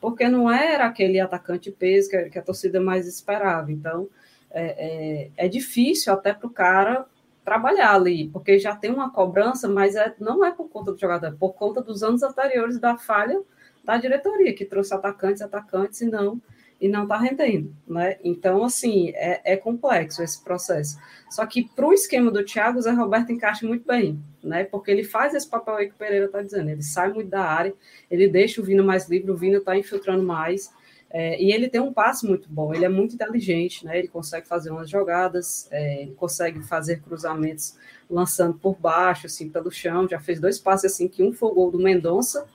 [0.00, 3.72] porque não era aquele atacante peso que, que a torcida mais esperava.
[3.72, 4.08] Então,
[4.48, 7.04] é, é, é difícil até para o cara
[7.44, 11.26] trabalhar ali, porque já tem uma cobrança, mas é, não é por conta do jogador,
[11.26, 13.42] é por conta dos anos anteriores da falha
[13.82, 16.40] da diretoria, que trouxe atacantes, atacantes, e não
[16.80, 18.16] e não está rendendo, né?
[18.22, 20.98] Então, assim, é, é, complexo esse processo.
[21.30, 24.64] Só que para o esquema do Thiago, o Zé Roberto encaixa muito bem, né?
[24.64, 27.42] Porque ele faz esse papel aí que o Pereira está dizendo, ele sai muito da
[27.42, 27.72] área,
[28.10, 30.70] ele deixa o Vino mais livre, o Vino está infiltrando mais,
[31.10, 33.96] é, e ele tem um passe muito bom, ele é muito inteligente, né?
[33.96, 37.76] Ele consegue fazer umas jogadas, é, ele consegue fazer cruzamentos
[38.10, 41.54] lançando por baixo, assim, pelo chão, já fez dois passes assim, que um foi o
[41.54, 42.46] gol do Mendonça,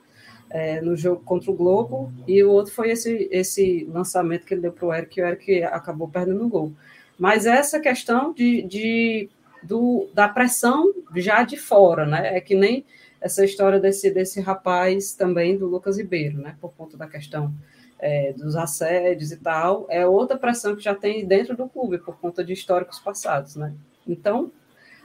[0.50, 4.62] é, no jogo contra o Globo, e o outro foi esse, esse lançamento que ele
[4.62, 6.72] deu para o Eric, e o Eric acabou perdendo o gol.
[7.18, 9.30] Mas essa questão de, de,
[9.62, 12.36] do, da pressão já de fora, né?
[12.36, 12.84] É que nem
[13.20, 16.56] essa história desse, desse rapaz também, do Lucas Ribeiro, né?
[16.60, 17.52] Por conta da questão
[17.98, 22.18] é, dos assédios e tal, é outra pressão que já tem dentro do clube, por
[22.18, 23.74] conta de históricos passados, né?
[24.08, 24.50] Então,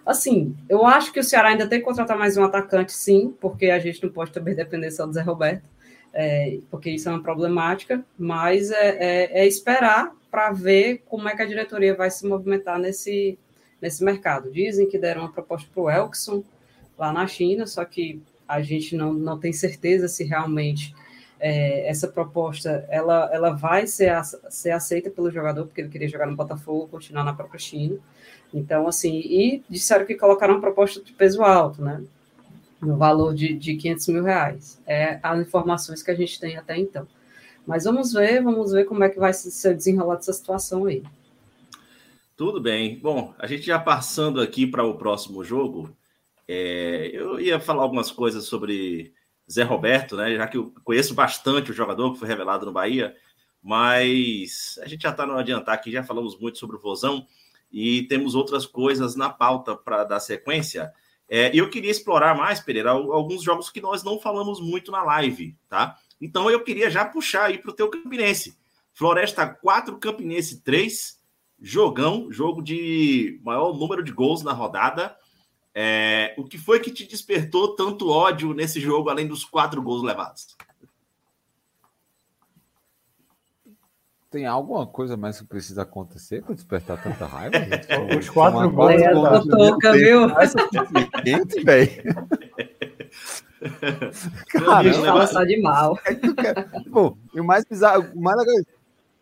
[0.05, 3.71] Assim, eu acho que o Ceará ainda tem que contratar mais um atacante, sim, porque
[3.71, 5.63] a gente não pode também depender só do Zé Roberto,
[6.13, 11.35] é, porque isso é uma problemática, mas é, é, é esperar para ver como é
[11.35, 13.39] que a diretoria vai se movimentar nesse,
[13.81, 14.51] nesse mercado.
[14.51, 16.43] Dizem que deram uma proposta para o Elkson
[16.97, 20.93] lá na China, só que a gente não, não tem certeza se realmente
[21.39, 24.13] é, essa proposta ela, ela vai ser,
[24.49, 27.97] ser aceita pelo jogador, porque ele queria jogar no Botafogo, continuar na própria China.
[28.53, 32.03] Então, assim, e disseram que colocaram uma proposta de peso alto, né?
[32.81, 34.81] No valor de, de 500 mil reais.
[34.85, 37.07] É as informações que a gente tem até então.
[37.65, 41.03] Mas vamos ver, vamos ver como é que vai se desenrolar essa situação aí.
[42.37, 42.99] Tudo bem.
[42.99, 45.95] Bom, a gente já passando aqui para o próximo jogo,
[46.47, 49.13] é, eu ia falar algumas coisas sobre
[49.49, 50.35] Zé Roberto, né?
[50.35, 53.15] Já que eu conheço bastante o jogador que foi revelado no Bahia,
[53.63, 57.25] mas a gente já está no adiantar aqui, já falamos muito sobre o Vozão
[57.75, 60.93] e temos outras coisas na pauta para dar sequência.
[61.27, 65.57] É, eu queria explorar mais, Pereira, alguns jogos que nós não falamos muito na live,
[65.67, 65.97] tá?
[66.21, 68.57] Então eu queria já puxar aí para o teu Campinense.
[68.93, 71.19] Floresta 4, Campinense 3,
[71.59, 75.13] jogão, jogo de maior número de gols na rodada.
[75.73, 80.01] É, o que foi que te despertou tanto ódio nesse jogo, além dos quatro gols
[80.01, 80.55] levados?
[84.35, 87.55] Tem alguma coisa mais que precisa acontecer para despertar tanta raiva?
[88.19, 89.01] Os quatro gols.
[89.49, 90.27] Toca, viu?
[91.23, 91.89] Quente, velho.
[95.31, 95.97] Só de mal.
[96.89, 98.55] Bom, e o mais bizarro, o mais legal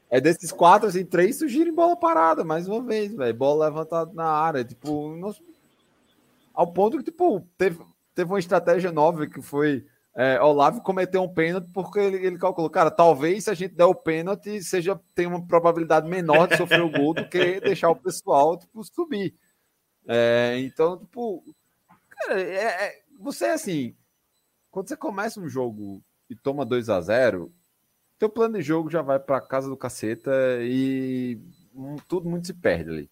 [0.10, 3.36] é desses quatro, assim, três surgirem bola parada, mais uma vez, velho.
[3.36, 5.44] Bola levantada na área, tipo, nosso...
[6.56, 7.80] ao ponto que, tipo, teve,
[8.16, 12.70] teve uma estratégia nova que foi é, Olavo cometeu um pênalti porque ele, ele, calculou,
[12.70, 16.82] cara, talvez se a gente der o pênalti, seja tem uma probabilidade menor de sofrer
[16.82, 19.36] o gol do que deixar o pessoal tipo, subir.
[20.08, 21.44] É, então, tipo,
[22.10, 23.96] cara, é, é, você assim,
[24.70, 27.52] quando você começa um jogo e toma 2 a 0
[28.20, 31.42] teu plano de jogo já vai para casa do caceta e
[32.08, 33.12] tudo muito se perde ali.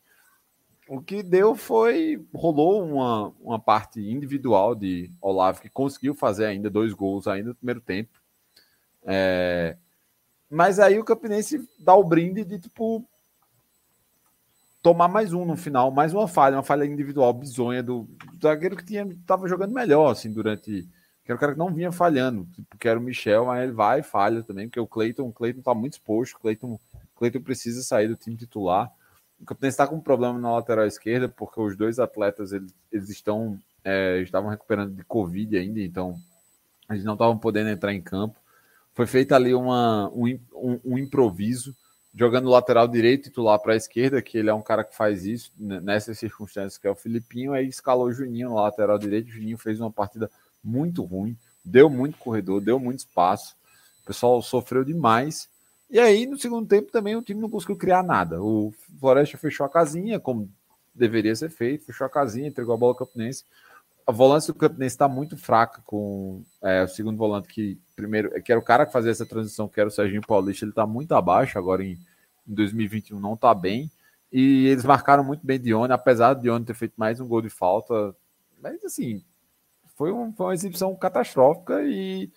[0.93, 2.21] O que deu foi.
[2.33, 7.55] rolou uma, uma parte individual de Olavo, que conseguiu fazer ainda dois gols ainda no
[7.55, 8.19] primeiro tempo.
[9.05, 9.77] É...
[10.49, 13.07] Mas aí o Campinense dá o brinde de tipo
[14.81, 18.75] tomar mais um no final, mais uma falha, uma falha individual bizonha do, do zagueiro
[18.75, 20.81] que tinha tava jogando melhor assim durante
[21.23, 23.71] que era o cara que não vinha falhando, tipo, que era o Michel, mas ele
[23.71, 26.77] vai e falha também, porque o Cleiton, o Cleiton tá muito exposto, o Cleiton,
[27.15, 28.91] Cleiton precisa sair do time titular.
[29.41, 33.09] O Campinense está com um problema na lateral esquerda, porque os dois atletas eles, eles
[33.09, 36.15] estão é, estavam recuperando de Covid ainda, então
[36.89, 38.39] eles não estavam podendo entrar em campo.
[38.93, 41.75] Foi feito ali uma, um, um, um improviso,
[42.13, 45.51] jogando lateral direito titular para a esquerda, que ele é um cara que faz isso
[45.57, 49.57] nessas circunstâncias, que é o Filipinho, aí escalou o Juninho no lateral direito, o Juninho
[49.57, 50.29] fez uma partida
[50.63, 53.55] muito ruim, deu muito corredor, deu muito espaço.
[54.03, 55.49] O pessoal sofreu demais.
[55.91, 58.41] E aí, no segundo tempo, também o time não conseguiu criar nada.
[58.41, 60.49] O Floresta fechou a casinha, como
[60.95, 63.43] deveria ser feito, fechou a casinha, entregou a bola ao Campinense.
[64.07, 68.53] A volante do Campinense está muito fraca com é, o segundo volante, que primeiro, que
[68.53, 71.11] era o cara que fazia essa transição, que era o Serginho Paulista, ele está muito
[71.13, 71.99] abaixo, agora em,
[72.47, 73.91] em 2021 não está bem.
[74.31, 77.49] E eles marcaram muito bem Dione, apesar de Dione ter feito mais um gol de
[77.49, 78.15] falta.
[78.61, 79.25] Mas assim,
[79.97, 82.31] foi, um, foi uma exibição catastrófica e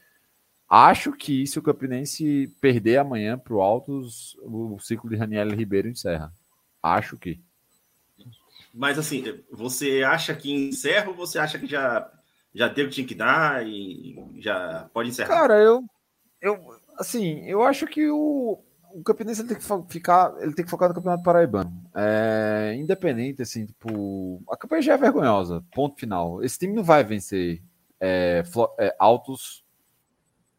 [0.75, 5.89] acho que se o Campinense perder amanhã para o Altos, o ciclo de Raniel Ribeiro
[5.89, 6.33] encerra.
[6.83, 7.41] Acho que.
[8.73, 12.11] Mas assim, você acha que encerra ou você acha que já,
[12.53, 15.29] já deu o que tinha que dar e já pode encerrar?
[15.29, 15.85] Cara, eu,
[16.41, 16.59] eu
[16.99, 18.61] assim, eu acho que o,
[18.93, 21.73] o Campinense ele tem que ficar, ele tem que focar no Campeonato Paraibano.
[21.95, 26.43] É, independente, assim, tipo, a campanha já é vergonhosa, ponto final.
[26.43, 27.63] Esse time não vai vencer
[28.01, 28.43] é,
[28.79, 29.64] é, Altos,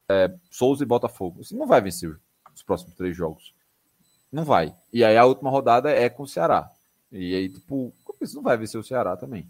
[0.09, 1.41] é, Souza e Botafogo.
[1.41, 2.17] Time não vai vencer
[2.53, 3.53] os próximos três jogos.
[4.31, 4.75] Não vai.
[4.91, 6.71] E aí a última rodada é com o Ceará.
[7.11, 7.93] E aí, tipo,
[8.33, 9.47] não vai vencer o Ceará também.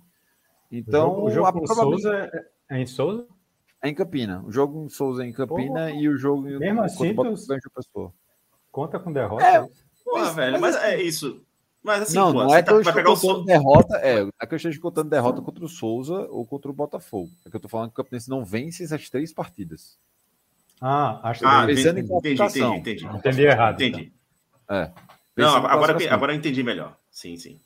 [0.72, 3.28] Então, o jogo, o jogo com Souza é, é em Souza?
[3.82, 4.44] É em Campina.
[4.46, 7.60] O jogo em Souza é em Campina Pô, e o jogo mesmo assim, Botafogo é
[7.76, 8.13] Pessoa.
[8.72, 9.46] Conta com derrota?
[9.46, 11.41] É, Pô, mas, velho, mas, é isso.
[11.84, 13.46] Mas assim, não, pô, não é que tá, eu vai estou contando Souza.
[13.46, 17.30] derrota, é, é que eu esteja contando derrota contra o Souza ou contra o Botafogo.
[17.46, 19.98] É que eu tô falando que o Campinense não vence essas três partidas.
[20.81, 22.75] Ah, acho que Ah, entendi, pensando em entendi, entendi, classificação.
[22.75, 23.17] entendi, entendi.
[23.17, 23.81] entendi errado.
[23.81, 24.13] Entendi.
[24.69, 24.91] É.
[25.38, 26.95] Não, em agora, agora eu entendi melhor.
[27.09, 27.59] Sim, sim.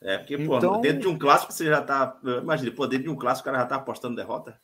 [0.00, 2.18] É, porque, pô, Então- dentro de um clássico você já tá.
[2.42, 4.58] Imagina, pô, dentro de um clássico o cara já tá apostando derrota.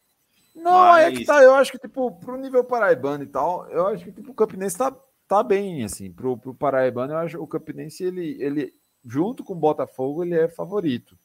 [0.54, 1.42] Não, é que Mas- tá.
[1.42, 4.76] Eu acho que, tipo, pro nível paraibano e tal, eu acho que tipo, o Campinense
[4.76, 4.94] tá,
[5.26, 6.12] tá bem, assim.
[6.12, 8.74] Pro, pro paraibano, eu acho que o Campinense, ele, ele,
[9.06, 11.16] junto com o Botafogo, ele é favorito.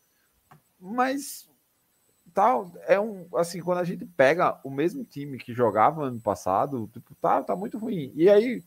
[0.79, 1.49] Mas,
[2.35, 3.27] tal, é um.
[3.35, 7.55] Assim, quando a gente pega o mesmo time que jogava ano passado, tipo, tá, tá
[7.55, 8.11] muito ruim.
[8.13, 8.61] E aí,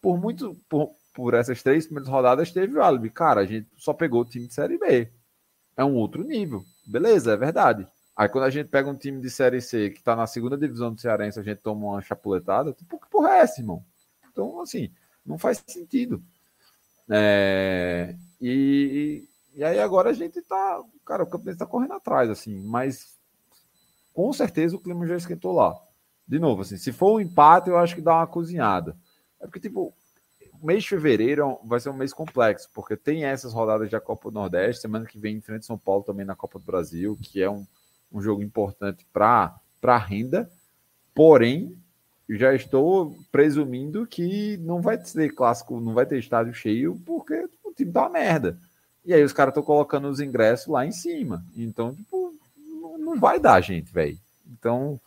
[0.00, 0.56] por muito.
[0.68, 3.10] Por, por essas três primeiras rodadas, teve o álibi.
[3.10, 5.12] Cara, a gente só pegou o time de Série B.
[5.76, 6.64] É um outro nível.
[6.86, 7.86] Beleza, é verdade.
[8.16, 10.92] Aí quando a gente pega um time de Série C que tá na segunda divisão
[10.92, 13.84] do Cearense, a gente toma uma chapuletada, tipo, que porra é essa, irmão?
[14.30, 14.92] Então, assim,
[15.24, 16.22] não faz sentido.
[17.10, 22.58] É, e, e aí agora a gente tá, cara, o Campinense tá correndo atrás, assim,
[22.60, 23.18] mas
[24.12, 25.74] com certeza o clima já esquentou lá.
[26.26, 28.96] De novo, assim, se for um empate, eu acho que dá uma cozinhada.
[29.40, 29.92] É porque, tipo,
[30.60, 34.30] o mês de fevereiro vai ser um mês complexo, porque tem essas rodadas da Copa
[34.30, 37.42] do Nordeste, semana que vem em frente São Paulo também na Copa do Brasil, que
[37.42, 37.66] é um,
[38.12, 40.50] um jogo importante para a renda,
[41.14, 41.76] porém,
[42.28, 47.72] já estou presumindo que não vai ter clássico, não vai ter estádio cheio, porque o
[47.72, 48.60] time tá uma merda.
[49.04, 51.44] E aí os caras estão colocando os ingressos lá em cima.
[51.56, 54.18] Então, tipo, não, não vai dar, gente, velho.
[54.50, 55.00] Então,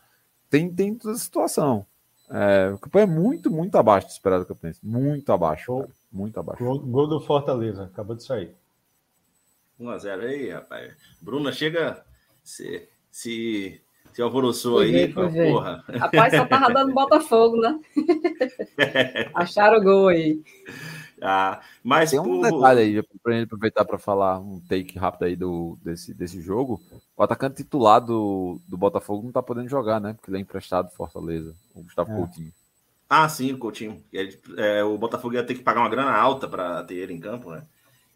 [0.50, 1.86] tem, tem toda a situação.
[2.30, 4.80] É, o campeão é muito, muito abaixo do esperado do Campinense.
[4.84, 5.90] Muito abaixo, cara.
[6.12, 6.64] Muito abaixo.
[6.64, 8.56] Gol, gol do Fortaleza, acabou de sair.
[9.80, 10.94] 1x0 aí, rapaz.
[11.22, 12.04] Bruna chega.
[12.44, 13.82] Se, se,
[14.14, 15.52] se alvoroçou Foi aí, ver, foi ver.
[15.52, 15.84] porra.
[15.88, 17.80] Rapaz, só tava dando Botafogo, né?
[19.34, 20.42] Acharam o gol aí.
[21.26, 25.24] Ah, mas Tem um por- detalhe aí, para gente aproveitar para falar um take rápido
[25.24, 26.82] aí do, desse, desse jogo.
[27.16, 30.14] O atacante titular do, do Botafogo não tá podendo jogar, né?
[30.14, 32.16] Porque ele é emprestado do Fortaleza, o Gustavo É.
[32.18, 32.52] Coutinho.
[33.10, 34.04] Ah, sim, o Coutinho.
[34.12, 37.20] Ele- é, o Botafogo ia ter que pagar uma grana alta para ter ele em
[37.20, 37.64] campo, né?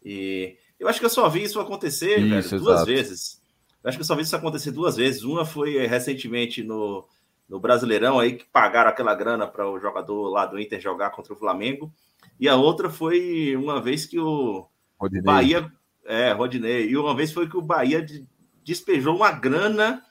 [0.04, 2.86] E eu acho que eu só vi isso acontecer, Isso, velho, duas exato.
[2.86, 3.40] vezes.
[3.82, 5.22] Eu acho que eu só vi isso acontecer duas vezes.
[5.22, 7.06] Uma foi recentemente no,
[7.48, 11.32] no Brasileirão aí, que pagaram aquela grana para o jogador lá do Inter jogar contra
[11.32, 11.92] o Flamengo.
[12.38, 14.68] E a outra foi uma vez que o
[14.98, 15.22] Rodinei.
[15.22, 15.72] Bahia.
[16.04, 16.88] É, Rodinei.
[16.88, 18.26] E uma vez foi que o Bahia de-
[18.64, 20.02] despejou uma grana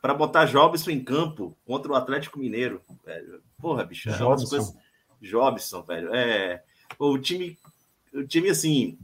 [0.00, 2.80] para botar Jobson em campo contra o Atlético Mineiro.
[3.04, 3.42] Velho.
[3.58, 4.08] Porra, bicho.
[4.10, 4.48] é Jobson.
[4.48, 4.74] coisas-
[5.20, 6.14] Jobson, velho.
[6.14, 6.62] É.
[6.98, 7.58] O time,
[8.12, 8.98] o time assim,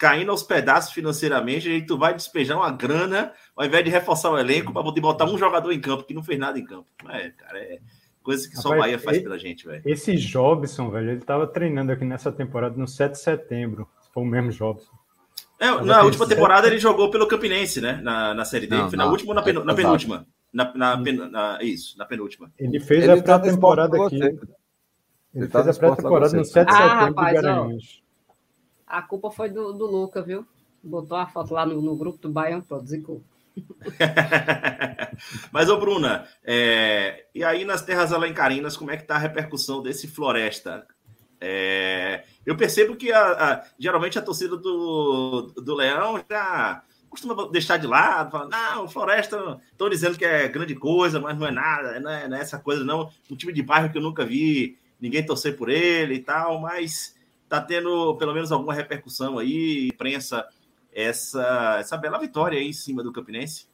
[0.00, 4.38] caindo aos pedaços financeiramente, aí tu vai despejar uma grana ao invés de reforçar o
[4.38, 6.86] elenco para poder botar um jogador em campo que não fez nada em campo.
[7.10, 7.78] É, cara, é.
[8.22, 9.82] Coisas que só o Bahia faz pela gente, velho.
[9.84, 13.86] Esse Jobson, velho, ele tava treinando aqui nessa temporada no 7 de setembro.
[14.14, 14.90] Foi o mesmo Jobson.
[15.58, 18.00] É, na última temporada ele jogou pelo Campinense, né?
[18.02, 18.74] Na, na Série D.
[18.74, 20.26] Não, na última ou na, pen, na penúltima?
[20.50, 22.50] Na, na, pen, na, isso, na penúltima.
[22.58, 24.16] Ele fez ele a tá pré-temporada aqui.
[24.16, 24.38] Ele,
[25.34, 28.09] ele tá fez a pré-temporada no 7 de ah, setembro rapaz, de Garanhuns.
[28.90, 30.44] A culpa foi do, do Luca, viu?
[30.82, 33.22] Botou a foto lá no, no grupo do Baiano, pronto, zicou.
[35.52, 37.26] Mas, ô Bruna, é...
[37.32, 40.84] e aí nas terras alancarinas, como é que tá a repercussão desse Floresta?
[41.40, 42.24] É...
[42.44, 43.64] Eu percebo que a, a...
[43.78, 49.88] geralmente a torcida do, do Leão já costuma deixar de lado, fala, não, Floresta, estão
[49.88, 52.84] dizendo que é grande coisa, mas não é nada, não é, não é essa coisa,
[52.84, 53.10] não.
[53.30, 57.16] Um time de bairro que eu nunca vi ninguém torcer por ele e tal, mas
[57.50, 60.48] tá tendo pelo menos alguma repercussão aí, imprensa
[60.92, 63.68] essa, essa bela vitória aí em cima do Campinense?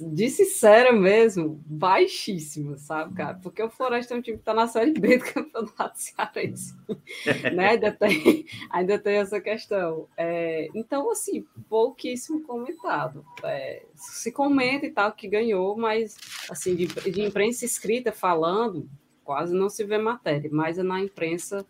[0.00, 3.38] De sincero mesmo, baixíssimo, sabe, cara?
[3.40, 6.74] Porque o Floresta é um time que está na Série B do Campeonato Cearense.
[7.54, 7.70] né?
[7.70, 10.08] ainda, tem, ainda tem essa questão.
[10.16, 13.24] É, então, assim, pouquíssimo comentado.
[13.44, 16.16] É, se comenta e tal que ganhou, mas
[16.50, 18.88] assim, de, de imprensa escrita falando,
[19.24, 21.66] quase não se vê matéria, mas é na imprensa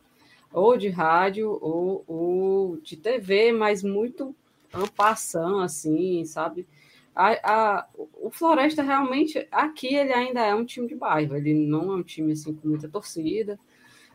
[0.53, 4.35] ou de rádio ou, ou de TV, mas muito
[4.73, 6.67] ampassão, assim, sabe?
[7.15, 7.89] A, a,
[8.21, 12.03] o Floresta realmente, aqui ele ainda é um time de bairro, ele não é um
[12.03, 13.59] time assim com muita torcida,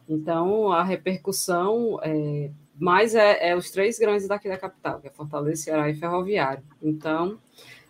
[0.10, 5.12] então a repercussão é, mais é, é os três grandes daqui da capital, que é
[5.12, 6.64] Fortaleza, Ceará e Ferroviário.
[6.82, 7.40] Então,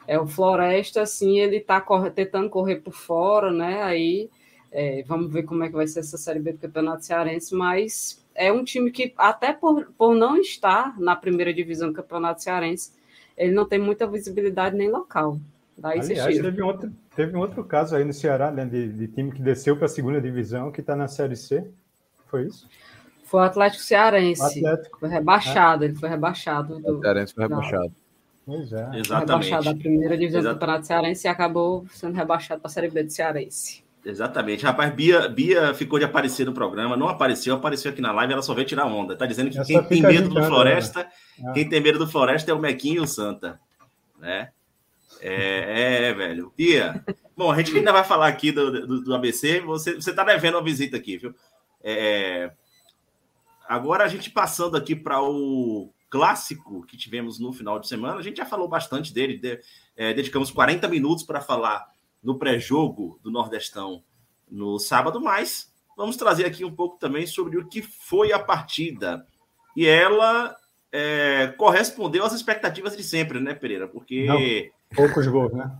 [0.07, 1.81] é o Floresta, assim, ele está
[2.13, 3.83] tentando correr por fora, né?
[3.83, 4.29] Aí
[4.71, 8.23] é, vamos ver como é que vai ser essa Série B do Campeonato Cearense, mas
[8.35, 12.91] é um time que, até por, por não estar na primeira divisão do Campeonato Cearense,
[13.37, 15.39] ele não tem muita visibilidade nem local.
[15.77, 19.07] Daí Aliás, teve um, outro, teve um outro caso aí no Ceará, né, de, de
[19.07, 21.67] time que desceu para a segunda divisão, que está na Série C.
[22.25, 22.67] Foi isso?
[23.23, 24.65] Foi o Atlético Cearense.
[24.65, 24.99] Atlético.
[24.99, 25.87] Foi rebaixado, é.
[25.87, 26.79] ele foi rebaixado.
[26.79, 27.91] Do, o Cearense foi rebaixado.
[28.45, 28.89] Pois é.
[28.93, 29.07] Exatamente.
[29.07, 30.55] Foi rebaixado da primeira divisão Exato.
[30.55, 33.83] do Campeonato Cearense e acabou sendo rebaixado para a Série B do Cearense.
[34.07, 34.63] Exatamente.
[34.63, 38.41] Rapaz, Bia, Bia ficou de aparecer no programa, não apareceu, apareceu aqui na live, ela
[38.41, 39.17] só veio tirar onda.
[39.17, 41.51] Tá dizendo que Essa quem tem medo do Floresta, né?
[41.53, 43.59] quem tem medo do Floresta é o Mequinho e o Santa,
[44.17, 44.51] né?
[45.19, 46.53] É, é, velho.
[46.55, 47.03] Bia,
[47.35, 50.55] bom, a gente ainda vai falar aqui do, do, do ABC, você, você tá devendo
[50.55, 51.35] uma visita aqui, viu?
[51.83, 52.49] É,
[53.67, 58.23] agora a gente passando aqui para o clássico que tivemos no final de semana, a
[58.23, 59.59] gente já falou bastante dele, de,
[59.97, 64.03] é, dedicamos 40 minutos para falar no pré-jogo do Nordestão
[64.49, 69.25] no sábado, mas vamos trazer aqui um pouco também sobre o que foi a partida.
[69.75, 70.55] E ela
[70.91, 73.87] é, correspondeu às expectativas de sempre, né, Pereira?
[73.87, 74.25] Porque.
[74.25, 74.39] Não,
[74.95, 75.71] poucos gols, né?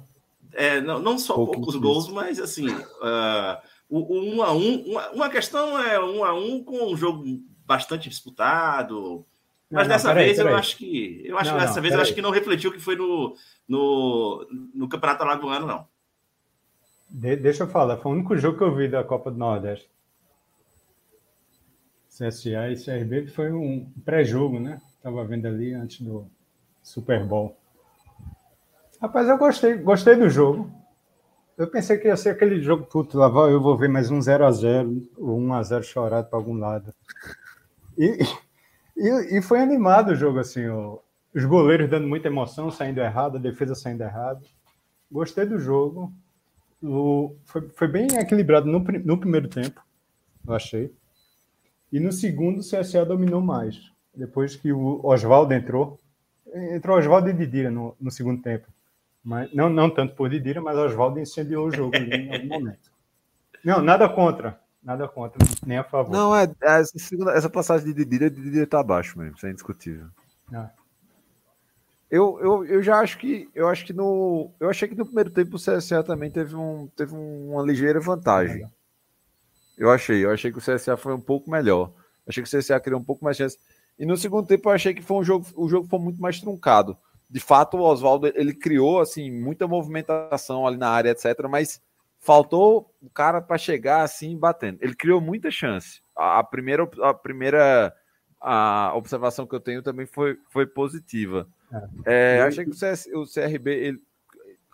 [0.53, 3.57] É, não, não só Pouco poucos gols, mas assim, uh,
[3.89, 7.23] o, o um a um, uma, uma, questão é um a um com um jogo
[7.65, 9.25] bastante disputado.
[9.69, 11.21] Mas não, dessa vez eu acho que.
[11.25, 13.35] Eu acho que dessa vez eu acho que não refletiu o que foi no,
[13.67, 15.87] no, no Campeonato Alagoano, não.
[17.09, 19.89] De, deixa eu falar, foi o único jogo que eu vi da Copa do Nordeste.
[22.09, 24.81] CSA e CRB, foi um pré-jogo, né?
[24.95, 26.27] Estava vendo ali antes do
[26.81, 27.55] Super Bowl.
[28.99, 30.71] Rapaz, eu gostei, gostei do jogo.
[31.55, 35.07] Eu pensei que ia ser aquele jogo, puto, lá eu vou ver mais um 0x0,
[35.17, 36.93] ou 1x0 chorado para algum lado.
[37.97, 38.19] E,
[38.95, 40.65] e, e, foi animado o jogo, assim,
[41.33, 44.45] os goleiros dando muita emoção, saindo errado, a defesa saindo errado.
[45.11, 46.11] Gostei do jogo
[46.81, 49.81] o, foi, foi bem equilibrado no, no primeiro tempo,
[50.47, 50.93] eu achei.
[51.91, 53.91] E no segundo, o CSA dominou mais.
[54.13, 55.99] Depois que o Oswaldo entrou,
[56.53, 58.67] entrou Oswaldo e Didira no, no segundo tempo.
[59.23, 62.91] Mas, não, não tanto por Didira, mas Oswaldo incendiou o jogo em algum momento.
[63.63, 64.59] Não, nada contra.
[64.81, 66.13] Nada contra, nem a favor.
[66.13, 66.93] Não, é, é essa,
[67.35, 70.07] essa passagem de Didira, Didira tá abaixo mesmo, isso é indiscutível.
[70.53, 70.69] Ah.
[72.09, 75.29] Eu, eu, eu já acho que eu acho que no eu achei que no primeiro
[75.29, 78.65] tempo o CSA também teve, um, teve uma ligeira vantagem.
[79.77, 81.91] Eu achei, eu achei que o CSA foi um pouco melhor.
[82.25, 83.57] Achei que o CSA criou um pouco mais chance.
[83.99, 86.39] E no segundo tempo eu achei que foi um jogo, o jogo foi muito mais
[86.39, 86.97] truncado.
[87.29, 91.81] De fato, o Oswaldo ele criou assim muita movimentação ali na área, etc, mas
[92.19, 94.79] faltou o cara para chegar assim batendo.
[94.81, 96.01] Ele criou muita chance.
[96.15, 97.93] A, a primeira a primeira
[98.39, 101.47] a observação que eu tenho também foi, foi positiva.
[102.05, 104.01] É, achei que o, CS, o CRB, ele,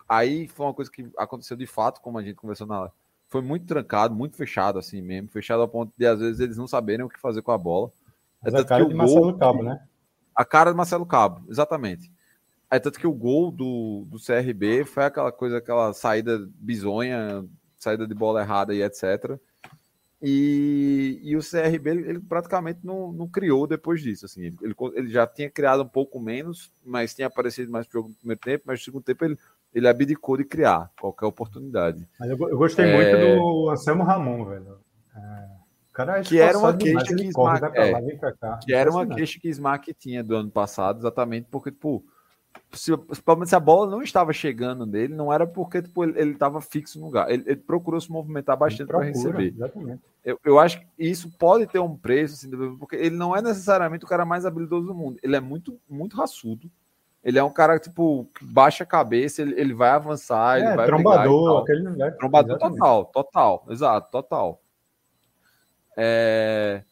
[0.08, 2.90] aí foi uma coisa que aconteceu de fato, como a gente conversou na
[3.34, 6.68] foi muito trancado, muito fechado assim mesmo, fechado ao ponto de às vezes eles não
[6.68, 7.90] saberem o que fazer com a bola.
[8.44, 9.82] É a cara de Marcelo gol, Cabo, né?
[10.32, 12.12] A cara de Marcelo Cabo, exatamente.
[12.70, 17.44] É tanto que o gol do, do CRB foi aquela coisa, aquela saída bizonha,
[17.76, 19.36] saída de bola errada e etc.
[20.26, 24.24] E, e o CRB ele, ele praticamente não, não, criou depois disso.
[24.24, 28.08] Assim, ele, ele, já tinha criado um pouco menos, mas tinha aparecido mais pro jogo
[28.08, 29.38] no primeiro tempo, mas no segundo tempo ele,
[29.74, 32.08] ele abdicou de criar qualquer oportunidade.
[32.18, 32.96] Mas eu, eu gostei é...
[32.96, 34.78] muito do Anselmo Ramon, velho.
[35.14, 35.64] É...
[35.92, 37.92] Cara, que era uma queixa que Smack, é,
[38.64, 42.02] que era uma queixa que Smack tinha do ano passado, exatamente porque, tipo,
[42.72, 46.60] se, principalmente se a bola não estava chegando nele, não era porque tipo, ele estava
[46.60, 47.30] fixo no lugar.
[47.30, 49.54] Ele, ele, procurou se movimentar bastante para receber.
[50.24, 54.04] Eu, eu acho que isso pode ter um preço, assim, porque ele não é necessariamente
[54.04, 55.18] o cara mais habilidoso do mundo.
[55.22, 56.70] Ele é muito, muito raçudo.
[57.22, 60.76] Ele é um cara, tipo, que baixa a cabeça, ele, ele vai avançar, é, ele
[60.76, 60.86] vai.
[60.86, 61.82] Trombador, aquele.
[61.82, 62.10] Né?
[62.12, 62.78] Trombador Exatamente.
[62.78, 64.60] total, total, exato, total.
[65.96, 66.82] É,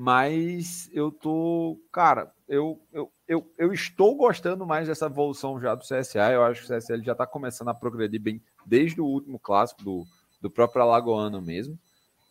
[0.00, 1.76] mas eu tô.
[1.90, 6.30] Cara, eu, eu, eu, eu estou gostando mais dessa evolução já do CSA.
[6.30, 9.40] Eu acho que o CSA ele já está começando a progredir bem desde o último
[9.40, 10.06] clássico do,
[10.40, 11.76] do próprio Alagoano mesmo.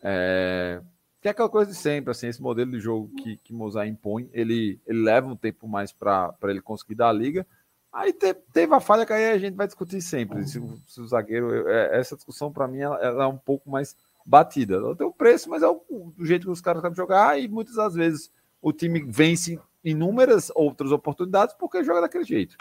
[0.02, 0.82] É,
[1.22, 4.30] que é aquela coisa de sempre, assim, esse modelo de jogo que, que Mozart impõe,
[4.32, 7.46] ele, ele leva um tempo mais para ele conseguir dar a liga.
[7.92, 10.48] Aí te, teve a falha que aí a gente vai discutir sempre.
[10.48, 11.54] Se, se o zagueiro.
[11.54, 13.94] Eu, é, essa discussão, para mim, ela, ela, é um pouco mais
[14.28, 14.76] batida.
[14.76, 17.48] Ela tem o preço, mas é o, o jeito que os caras sabem jogar, e
[17.48, 18.30] muitas das vezes
[18.62, 22.58] o time vence inúmeras outras oportunidades porque joga daquele jeito.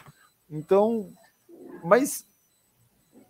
[0.48, 1.12] Então,
[1.82, 2.24] mas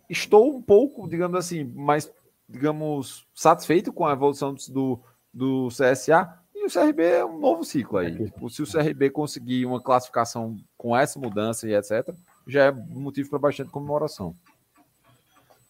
[0.07, 2.11] estou um pouco, digamos assim, mais,
[2.47, 4.99] digamos, satisfeito com a evolução do,
[5.33, 6.37] do CSA.
[6.53, 8.25] E o CRB é um novo ciclo aí.
[8.25, 12.13] Tipo, se o CRB conseguir uma classificação com essa mudança e etc.,
[12.45, 14.35] já é motivo para bastante comemoração.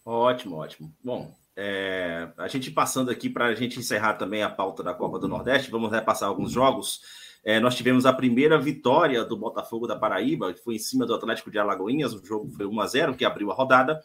[0.05, 0.91] Ótimo, ótimo.
[1.03, 5.17] Bom, é, a gente passando aqui para a gente encerrar também a pauta da Copa
[5.17, 7.01] do Nordeste, vamos repassar alguns jogos.
[7.43, 11.15] É, nós tivemos a primeira vitória do Botafogo da Paraíba, que foi em cima do
[11.15, 13.99] Atlético de Alagoinhas, o jogo foi 1 a 0 que abriu a rodada.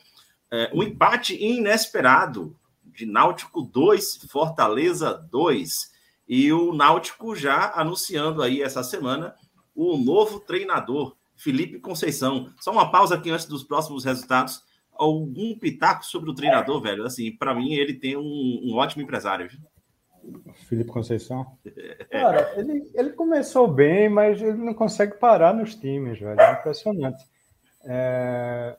[0.50, 5.92] É, um empate inesperado de Náutico 2, Fortaleza 2.
[6.26, 9.34] E o Náutico já anunciando aí essa semana
[9.74, 12.50] o novo treinador, Felipe Conceição.
[12.60, 14.62] Só uma pausa aqui antes dos próximos resultados.
[14.94, 17.04] Algum pitaco sobre o treinador, velho?
[17.04, 19.48] Assim, para mim, ele tem um, um ótimo empresário.
[19.48, 19.60] Viu?
[20.68, 21.46] Felipe Conceição?
[22.10, 26.40] Cara, ele, ele começou bem, mas ele não consegue parar nos times, velho.
[26.40, 27.24] É impressionante.
[27.84, 28.76] É,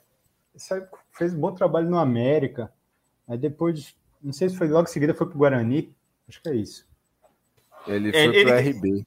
[1.11, 2.71] fez um bom trabalho no América.
[3.27, 5.93] Aí depois, não sei se foi logo em seguida, foi pro Guarani.
[6.27, 6.87] Acho que é isso.
[7.87, 9.05] Ele é, foi é, pro RB.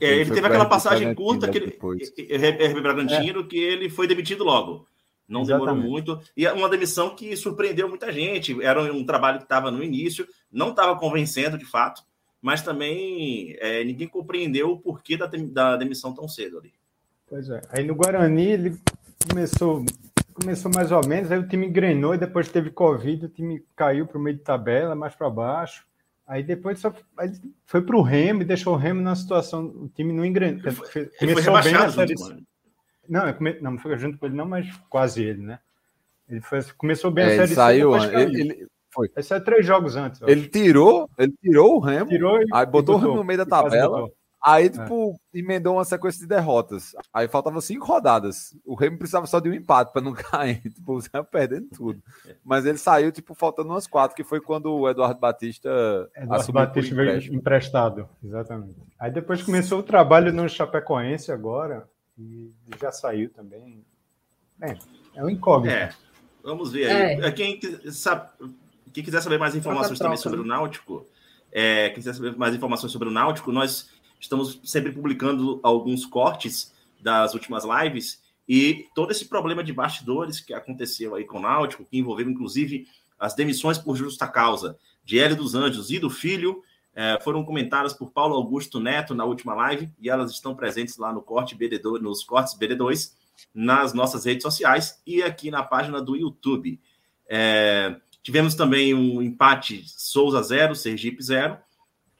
[0.00, 3.44] É, ele, ele teve aquela passagem curta, que ele, RB Bragantino, é.
[3.44, 4.86] que ele foi demitido logo.
[5.28, 5.66] Não Exatamente.
[5.66, 6.20] demorou muito.
[6.36, 8.62] E é uma demissão que surpreendeu muita gente.
[8.62, 12.02] Era um trabalho que estava no início, não estava convencendo de fato,
[12.40, 16.72] mas também é, ninguém compreendeu o porquê da, da demissão tão cedo ali.
[17.26, 17.62] Pois é.
[17.70, 18.78] Aí no Guarani ele
[19.28, 19.84] começou,
[20.34, 24.06] começou mais ou menos, aí o time engrenou e depois teve Covid, o time caiu
[24.06, 25.86] para o meio de tabela, mais para baixo.
[26.26, 26.94] Aí depois só,
[27.66, 29.66] foi para o Remo e deixou o Remo na situação.
[29.66, 30.62] O time não engrenou.
[31.18, 32.14] Começou bem na série.
[33.08, 33.58] Não, eu come...
[33.60, 35.58] não, foi junto com ele, não, mas quase ele, né?
[36.28, 36.62] Ele foi...
[36.76, 39.10] começou bem é, a série saiu, C, ele, ele, foi.
[39.14, 40.20] Ele saiu três jogos antes.
[40.22, 43.46] Ele tirou, ele tirou o Remo, tirou e, aí botou, o Remo no meio da
[43.46, 44.08] tabela.
[44.46, 44.68] Aí, é.
[44.68, 45.38] tipo, é.
[45.38, 46.94] emendou uma sequência de derrotas.
[47.12, 48.54] Aí faltavam cinco rodadas.
[48.62, 50.60] O Remo precisava só de um empate para não cair.
[50.60, 52.02] Tipo, saiu perdendo tudo.
[52.44, 55.70] Mas ele saiu, tipo, faltando umas quatro, que foi quando o Eduardo Batista.
[56.14, 58.76] Eduardo Batista veio emprestado, exatamente.
[58.98, 61.88] Aí depois começou o trabalho no Chapecoense agora
[62.18, 63.84] e já saiu também.
[64.60, 64.76] É,
[65.14, 65.74] é um incógnito.
[65.74, 65.94] É,
[66.42, 67.20] vamos ver aí.
[67.20, 67.32] É.
[67.32, 67.60] Quem,
[67.90, 68.30] sabe,
[68.92, 71.06] quem quiser saber mais informações também sobre o Náutico,
[71.50, 73.90] é, quem quiser saber mais informações sobre o Náutico, nós
[74.20, 80.54] estamos sempre publicando alguns cortes das últimas lives e todo esse problema de bastidores que
[80.54, 82.86] aconteceu aí com o Náutico, que envolveu inclusive
[83.18, 86.62] as demissões por justa causa de Hélio dos Anjos e do filho,
[86.94, 91.12] é, foram comentadas por Paulo Augusto Neto na última live e elas estão presentes lá
[91.12, 93.12] no corte BD2, nos cortes BD2,
[93.52, 96.80] nas nossas redes sociais e aqui na página do YouTube.
[97.28, 101.58] É, tivemos também um empate Souza 0, Sergipe 0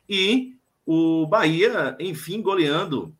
[0.09, 3.14] e o Bahia, enfim, goleando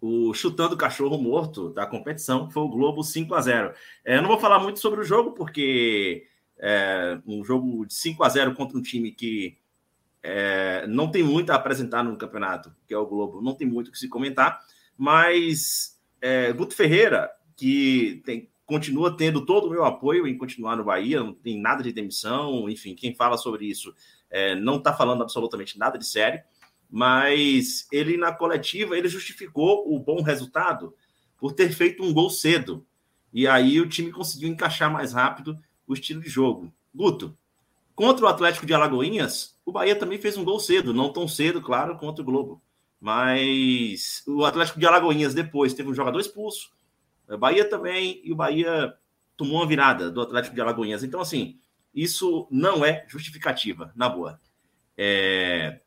[0.00, 3.72] o chutando cachorro morto da competição, foi o Globo 5 a 0.
[4.04, 6.26] É, eu não vou falar muito sobre o jogo, porque
[6.58, 9.56] é um jogo de 5 a 0 contra um time que
[10.22, 13.88] é, não tem muito a apresentar no campeonato, que é o Globo, não tem muito
[13.88, 14.60] o que se comentar,
[14.96, 20.84] mas é, Guto Ferreira, que tem, continua tendo todo o meu apoio em continuar no
[20.84, 23.94] Bahia, não tem nada de demissão, enfim, quem fala sobre isso
[24.30, 26.40] é, não está falando absolutamente nada de sério,
[26.90, 30.94] mas ele na coletiva ele justificou o bom resultado
[31.38, 32.86] por ter feito um gol cedo.
[33.32, 36.72] E aí o time conseguiu encaixar mais rápido o estilo de jogo.
[36.94, 37.36] Guto,
[37.94, 41.60] Contra o Atlético de Alagoinhas, o Bahia também fez um gol cedo, não tão cedo,
[41.60, 42.62] claro, contra o Globo.
[43.00, 46.70] Mas o Atlético de Alagoinhas depois teve um jogador expulso,
[47.28, 48.94] o Bahia também, e o Bahia
[49.36, 51.02] tomou uma virada do Atlético de Alagoinhas.
[51.02, 51.58] Então, assim,
[51.94, 54.40] isso não é justificativa, na boa.
[54.96, 55.80] É...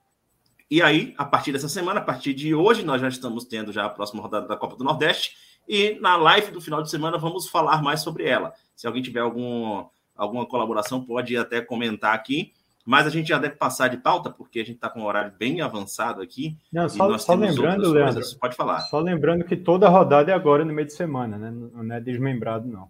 [0.70, 3.86] E aí, a partir dessa semana, a partir de hoje, nós já estamos tendo já
[3.86, 5.36] a próxima rodada da Copa do Nordeste.
[5.68, 8.53] E na live do final de semana vamos falar mais sobre ela.
[8.76, 9.86] Se alguém tiver algum,
[10.16, 12.53] alguma colaboração, pode até comentar aqui.
[12.86, 15.34] Mas a gente já deve passar de pauta, porque a gente está com um horário
[15.39, 16.55] bem avançado aqui.
[16.72, 18.82] Não, só, só lembrando, Leandro, pode falar.
[18.82, 21.51] Só lembrando que toda rodada é agora no meio de semana, né?
[21.51, 22.88] Não é desmembrado, não.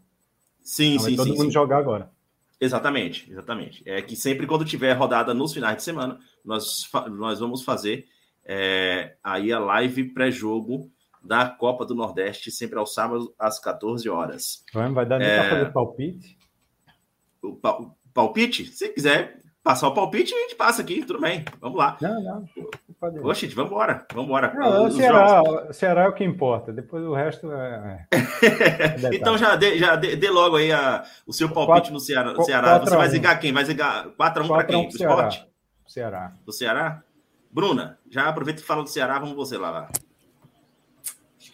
[0.61, 1.38] Sim, então, sim, todo sim.
[1.38, 1.51] mundo sim.
[1.51, 2.11] jogar agora.
[2.59, 3.84] Exatamente, exatamente.
[3.86, 8.05] É que sempre quando tiver rodada nos finais de semana, nós, nós vamos fazer
[8.43, 10.91] é, aí a live pré-jogo
[11.23, 14.63] da Copa do Nordeste, sempre aos sábados, às 14 horas.
[14.73, 15.39] Vai dar nem é...
[15.39, 16.34] para fazer palpite?
[17.45, 18.65] O, o palpite?
[18.65, 21.43] Se quiser passar o palpite, a gente passa aqui, tudo bem.
[21.59, 21.97] Vamos lá.
[21.99, 22.45] Não, não.
[23.01, 24.05] Vamos embora.
[24.13, 24.53] Vamos embora.
[24.53, 26.71] Não, o Ceará, o Ceará é o que importa.
[26.71, 28.07] Depois o resto é.
[28.11, 32.35] é então já dê, já dê, dê logo aí a, o seu palpite no Ceará.
[32.43, 32.79] Ceará.
[32.79, 33.51] Você vai zigar quem?
[33.51, 34.87] Vai zigar 4x1 para quem?
[34.87, 35.13] Do Ceará.
[35.13, 35.47] esporte?
[35.87, 36.33] Ceará.
[36.45, 37.03] Do Ceará?
[37.51, 39.69] Bruna, já aproveita e fala do Ceará, vamos você lá.
[39.69, 39.89] lá.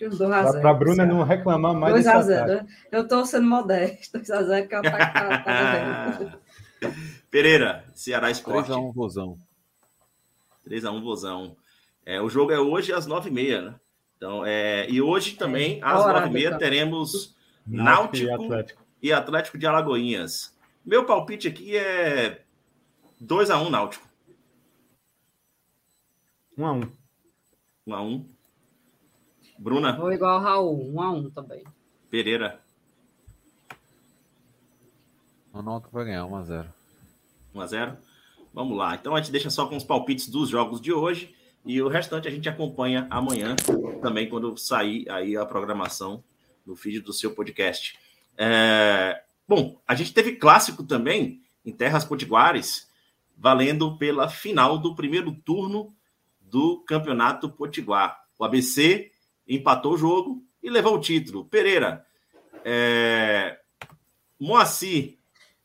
[0.02, 0.62] Que os 2x0.
[0.62, 2.66] Para a Bruna não reclamar mais 2x0.
[2.91, 4.18] Eu estou sendo modesto.
[4.18, 6.89] 2x0 que é o ataque tá, tá
[7.30, 8.72] Pereira, Ceará Esporte.
[8.72, 9.38] 3x1 Vozão.
[10.68, 11.56] 3x1 Vozão.
[12.04, 13.76] É, o jogo é hoje às 9h30, né?
[14.18, 17.36] Então, é, e hoje também, é, às 9h30, teremos
[17.68, 18.86] Náutico, Náutico e, Atlético.
[19.04, 20.58] e Atlético de Alagoinhas.
[20.84, 22.41] Meu palpite aqui é
[23.24, 24.10] 2x1 Náutico.
[26.58, 26.91] 1x1.
[27.88, 28.30] 1x1.
[29.62, 29.95] Bruna?
[29.95, 31.64] Vou igual ao Raul, 1x1 também.
[32.09, 32.59] Pereira?
[35.53, 36.66] O Náutico vai ganhar 1x0.
[37.53, 37.97] 1x0?
[38.51, 38.95] Vamos lá.
[38.95, 41.36] Então a gente deixa só com os palpites dos jogos de hoje.
[41.64, 43.55] E o restante a gente acompanha amanhã,
[44.01, 46.24] também quando sair aí a programação
[46.66, 47.99] no feed do seu podcast.
[48.36, 49.22] É...
[49.47, 52.89] Bom, a gente teve clássico também em Terras Potiguares,
[53.38, 55.93] valendo pela final do primeiro turno
[56.39, 58.24] do Campeonato Potiguar.
[58.39, 59.12] O ABC
[59.47, 61.45] empatou o jogo e levou o título.
[61.45, 62.05] Pereira,
[62.63, 63.59] é...
[64.39, 65.17] Moacir,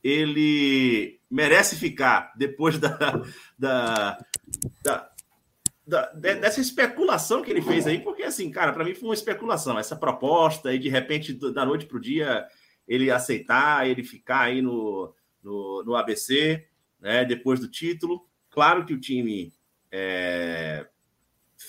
[0.02, 2.96] ele merece ficar depois da,
[3.58, 4.18] da,
[4.82, 5.10] da
[5.86, 9.78] da, dessa especulação que ele fez aí, porque assim, cara, para mim foi uma especulação,
[9.78, 12.44] essa proposta e de repente da noite para o dia
[12.88, 16.66] ele aceitar, ele ficar aí no, no, no, ABC,
[17.00, 18.26] né, depois do título.
[18.50, 19.52] Claro que o time
[19.90, 20.86] é,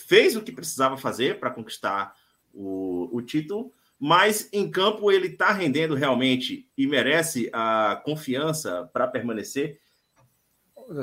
[0.07, 2.15] fez o que precisava fazer para conquistar
[2.53, 9.05] o, o título, mas em campo ele está rendendo realmente e merece a confiança para
[9.05, 9.79] permanecer.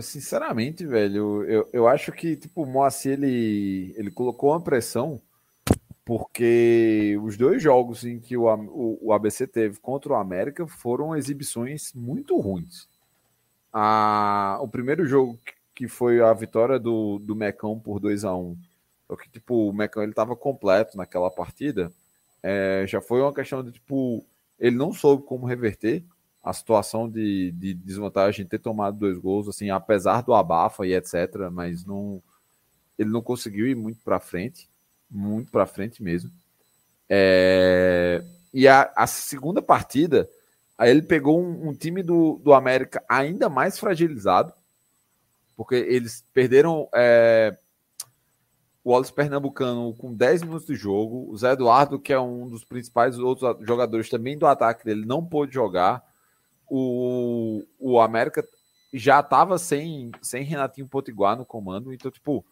[0.00, 5.20] Sinceramente, velho, eu, eu acho que tipo, o Moacir ele, ele colocou uma pressão
[6.02, 11.14] porque os dois jogos em que o, o, o, ABC teve contra o América foram
[11.14, 12.88] exibições muito ruins.
[13.70, 15.38] A, o primeiro jogo
[15.74, 18.56] que foi a vitória do, do Mecão por 2 a 1
[19.18, 21.92] que tipo, o Mecão ele estava completo naquela partida,
[22.42, 24.24] é, já foi uma questão de tipo,
[24.58, 26.04] ele não soube como reverter
[26.42, 31.50] a situação de, de desvantagem ter tomado dois gols, assim, apesar do abafa e etc,
[31.50, 32.22] mas não
[32.98, 34.68] ele não conseguiu ir muito para frente,
[35.10, 36.30] muito para frente mesmo.
[37.08, 40.28] É, e a, a, segunda partida,
[40.78, 44.52] aí ele pegou um, um, time do, do América ainda mais fragilizado,
[45.56, 47.56] porque eles perderam é,
[48.84, 52.64] o Wallace Pernambucano com 10 minutos de jogo, o Zé Eduardo, que é um dos
[52.64, 56.04] principais outros jogadores também do ataque dele, não pôde jogar.
[56.68, 58.46] O, o América
[58.92, 62.44] já estava sem, sem Renatinho Potiguar no comando, então, tipo,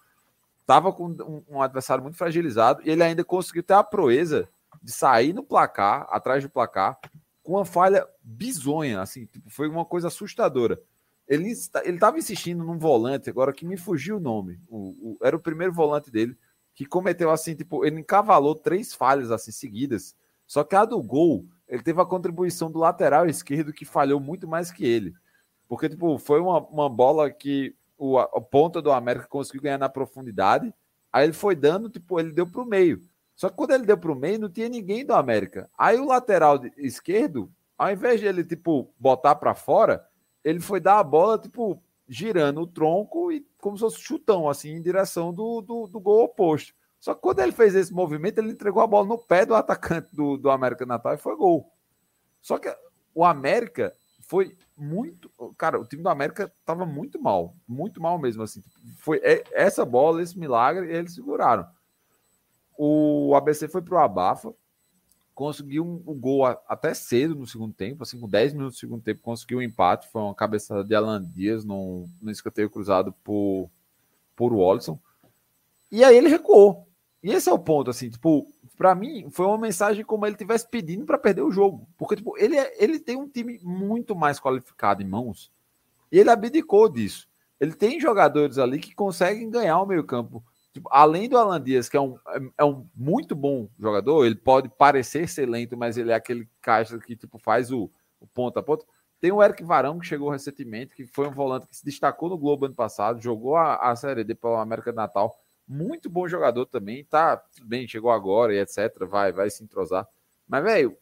[0.66, 2.80] tava com um, um, adversário muito fragilizado.
[2.82, 4.48] E ele ainda conseguiu ter a proeza
[4.82, 6.98] de sair no placar, atrás do placar,
[7.42, 10.80] com uma falha bizonha, assim, tipo, foi uma coisa assustadora.
[11.32, 15.40] Ele estava insistindo num volante, agora que me fugiu o nome, o, o, era o
[15.40, 16.36] primeiro volante dele,
[16.74, 20.14] que cometeu assim, tipo, ele encavalou três falhas assim seguidas,
[20.46, 24.46] só que a do gol ele teve a contribuição do lateral esquerdo que falhou muito
[24.46, 25.14] mais que ele.
[25.66, 29.88] Porque, tipo, foi uma, uma bola que o, a, ponta do América conseguiu ganhar na
[29.88, 30.70] profundidade.
[31.10, 33.00] Aí ele foi dando, tipo, ele deu para o meio.
[33.34, 35.70] Só que quando ele deu para o meio, não tinha ninguém do América.
[35.78, 40.06] Aí o lateral esquerdo, ao invés de ele, tipo, botar para fora,
[40.44, 44.70] ele foi dar a bola, tipo, girando o tronco e como se fosse chutão, assim,
[44.70, 46.74] em direção do, do, do gol oposto.
[47.00, 50.14] Só que quando ele fez esse movimento, ele entregou a bola no pé do atacante
[50.14, 51.72] do, do América Natal e foi gol.
[52.40, 52.74] Só que
[53.14, 55.30] o América foi muito.
[55.58, 57.56] Cara, o time do América tava muito mal.
[57.66, 58.42] Muito mal mesmo.
[58.42, 58.62] Assim.
[58.98, 61.66] Foi é, essa bola, esse milagre, eles seguraram.
[62.78, 64.54] O ABC foi pro Abafa,
[65.34, 68.80] conseguiu um, um gol a, até cedo no segundo tempo, assim, com 10 minutos do
[68.80, 70.08] segundo tempo, conseguiu um empate.
[70.08, 73.70] Foi uma cabeçada de Alan Dias no, escanteio cruzado por,
[74.36, 74.98] por Wallison.
[75.90, 76.86] E aí ele recuou.
[77.22, 80.68] E esse é o ponto, assim, tipo, para mim foi uma mensagem como ele tivesse
[80.68, 84.40] pedindo para perder o jogo, porque tipo, ele é, ele tem um time muito mais
[84.40, 85.52] qualificado em mãos.
[86.10, 87.28] E ele abdicou disso.
[87.60, 90.42] Ele tem jogadores ali que conseguem ganhar o meio-campo.
[90.72, 92.16] Tipo, além do Alan Dias, que é um,
[92.56, 96.98] é um muito bom jogador, ele pode parecer ser lento, mas ele é aquele caixa
[96.98, 98.86] que tipo faz o, o ponta a ponta.
[99.20, 102.38] Tem o Eric Varão, que chegou recentemente, que foi um volante que se destacou no
[102.38, 106.66] Globo ano passado, jogou a, a Série D pela América do Natal muito bom jogador
[106.66, 110.06] também, tá bem, chegou agora e etc, vai, vai se entrosar.
[110.46, 110.96] Mas, velho,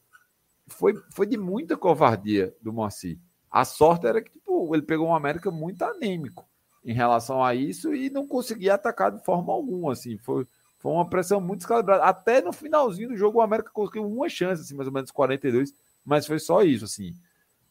[0.67, 3.19] foi, foi de muita covardia do Moacir.
[3.51, 6.50] A sorte era que, tipo, ele pegou um América muito anêmico
[6.85, 10.47] em relação a isso e não conseguia atacar de forma alguma, assim, foi,
[10.79, 12.05] foi uma pressão muito descalibrada.
[12.05, 15.75] Até no finalzinho do jogo o América conseguiu uma chance, assim, mais ou menos 42,
[16.05, 17.15] mas foi só isso, assim.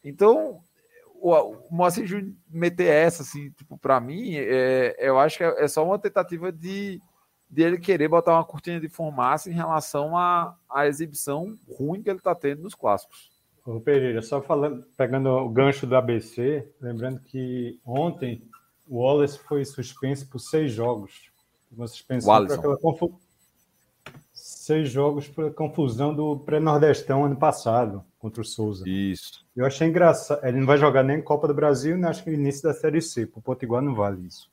[0.03, 0.61] Então,
[1.15, 5.63] o, o Moacir Júnior meter essa, assim, tipo, para mim, é, eu acho que é,
[5.63, 7.01] é, só uma tentativa de,
[7.49, 12.09] de ele querer botar uma cortina de fumaça em relação à, à exibição ruim que
[12.09, 13.29] ele está tendo nos clássicos.
[13.65, 18.41] Ô Pereira, só falando, pegando o gancho do ABC, lembrando que ontem
[18.89, 21.29] o Wallace foi suspenso por seis jogos.
[21.71, 23.19] Uma suspensão por aquela confusão
[24.69, 28.87] seis jogos por confusão do pré-nordestão ano passado contra o Souza.
[28.87, 29.45] Isso.
[29.55, 30.45] Eu achei engraçado.
[30.45, 33.25] Ele não vai jogar nem Copa do Brasil, nem acho que início da Série C.
[33.25, 34.49] Para o Potiguar não vale isso.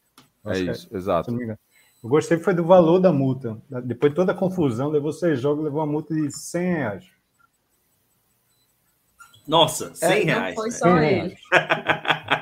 [0.47, 1.37] É isso, é, exato.
[1.41, 3.61] Eu gostei foi do valor da multa.
[3.85, 7.05] Depois de toda a confusão, levou seis jogos, levou uma multa de 100 reais.
[9.47, 10.57] Nossa, 100 é, reais.
[10.57, 11.37] Não foi só ele.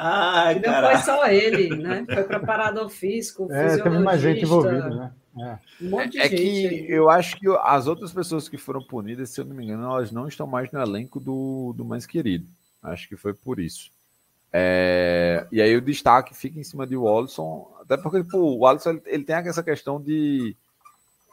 [0.00, 2.04] Ai, não foi só ele, né?
[2.06, 5.12] Foi preparador físico, é, teve mais gente envolvida, né?
[5.40, 9.30] É, um monte de é que eu acho que as outras pessoas que foram punidas,
[9.30, 12.46] se eu não me engano, elas não estão mais no elenco do, do mais querido.
[12.82, 13.90] Acho que foi por isso.
[14.52, 18.90] É, e aí o destaque fica em cima de Wallison, até porque tipo, o Wallison
[18.90, 20.56] ele, ele, tem essa questão de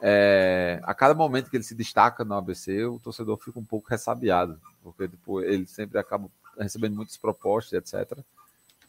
[0.02, 3.88] é, a cada momento que ele se destaca no ABC, o torcedor fica um pouco
[3.88, 8.18] ressabiado, porque tipo, ele sempre acaba recebendo muitas propostas, etc.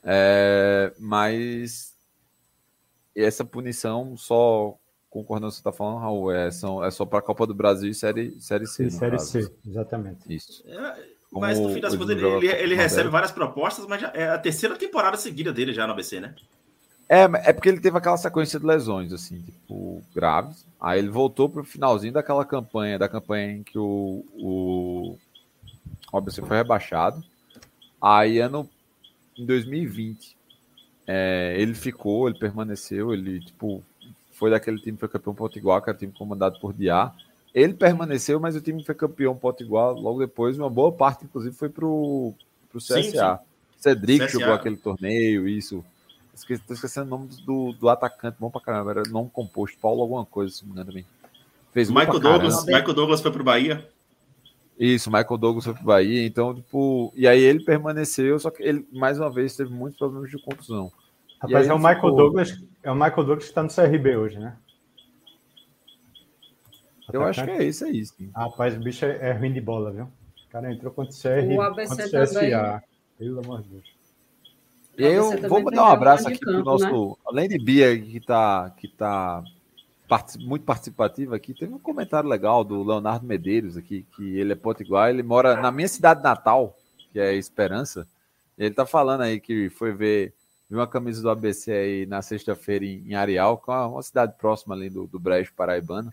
[0.09, 1.93] É, mas
[3.13, 4.77] essa punição só
[5.09, 7.45] concordando com o que você está falando, Raul, é, são, é só para a Copa
[7.45, 8.89] do Brasil e Série, série C.
[8.89, 9.31] série caso.
[9.31, 10.33] C, exatamente.
[10.33, 10.63] Isso.
[10.65, 14.29] É, mas no fim das contas, ele, ele, ele recebe várias propostas, mas já é
[14.29, 16.33] a terceira temporada seguida dele já no ABC, né?
[17.09, 20.65] É, é porque ele teve aquela sequência de lesões, assim, tipo, graves.
[20.79, 25.17] Aí ele voltou para o finalzinho daquela campanha, da campanha em que o, o,
[26.11, 27.23] o ABC foi rebaixado.
[28.01, 28.69] Aí ano
[29.38, 30.35] em 2020,
[31.05, 33.83] é, ele ficou, ele permaneceu, ele, tipo,
[34.31, 37.13] foi daquele time que foi campeão potiguar, que era time comandado por Diá.
[37.53, 40.59] Ele permaneceu, mas o time foi campeão potiguar logo depois.
[40.59, 42.33] Uma boa parte, inclusive, foi pro,
[42.69, 43.01] pro CSA.
[43.01, 43.19] Sim, sim.
[43.77, 44.39] Cedric CSA.
[44.39, 45.83] jogou aquele torneio, isso.
[46.35, 48.91] Esqueci, tô esquecendo o nome do, do atacante, bom pra caramba.
[48.91, 51.05] Era nome composto, Paulo alguma coisa, se não me engano também.
[51.73, 53.88] Fez Michael Douglas, Michael Douglas foi pro Bahia.
[54.80, 58.88] Isso, Michael Douglas foi pro Bahia, então, tipo, e aí ele permaneceu, só que ele,
[58.91, 60.91] mais uma vez, teve muitos problemas de contusão.
[61.39, 62.15] Rapaz, é o Michael ficou...
[62.15, 64.55] Douglas, é o Michael Douglas que está no CRB hoje, né?
[67.11, 68.30] Eu acho que é isso aí, sim.
[68.36, 70.05] Rapaz, o bicho é, é ruim de bola, viu?
[70.05, 72.39] O cara entrou contra o CR, o ABC contra o CSA.
[72.39, 72.82] Também.
[73.17, 73.97] Pelo amor de Deus.
[74.97, 76.86] E eu vou mandar um abraço aqui para o nosso.
[76.86, 77.15] Né?
[77.25, 79.43] Além de Bia, que está que tá
[80.39, 85.09] muito participativo aqui, teve um comentário legal do Leonardo Medeiros aqui, que ele é potiguar,
[85.09, 86.77] ele mora na minha cidade natal,
[87.11, 88.07] que é Esperança.
[88.57, 90.33] Ele está falando aí que foi ver
[90.69, 94.03] Vi uma camisa do ABC aí na sexta-feira em, em Areal, que é uma, uma,
[94.03, 96.11] cidade próxima ali do, do Brejo Paraibano.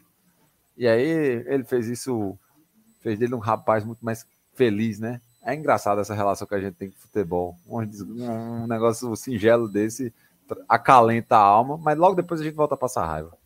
[0.76, 2.38] E aí ele fez isso,
[3.00, 4.24] fez dele um rapaz muito mais
[4.54, 5.20] feliz, né?
[5.42, 7.56] É engraçado essa relação que a gente tem com futebol.
[7.66, 10.14] Um, um negócio singelo desse
[10.68, 13.36] acalenta a alma, mas logo depois a gente volta a passar raiva.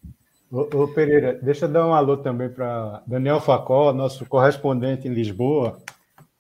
[0.51, 5.13] Ô, ô Pereira, deixa eu dar um alô também para Daniel Facó, nosso correspondente em
[5.13, 5.79] Lisboa,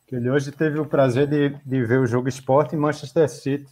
[0.06, 3.68] que ele hoje teve o prazer de, de ver o jogo esporte em Manchester City.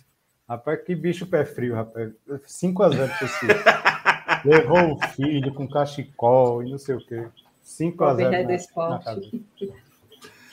[0.46, 2.12] Rapaz, que bicho pé frio, rapaz.
[2.28, 3.54] 5x0 pro City.
[4.44, 7.26] Levou o filho com cachecol e não sei o quê.
[7.64, 7.96] 5x0.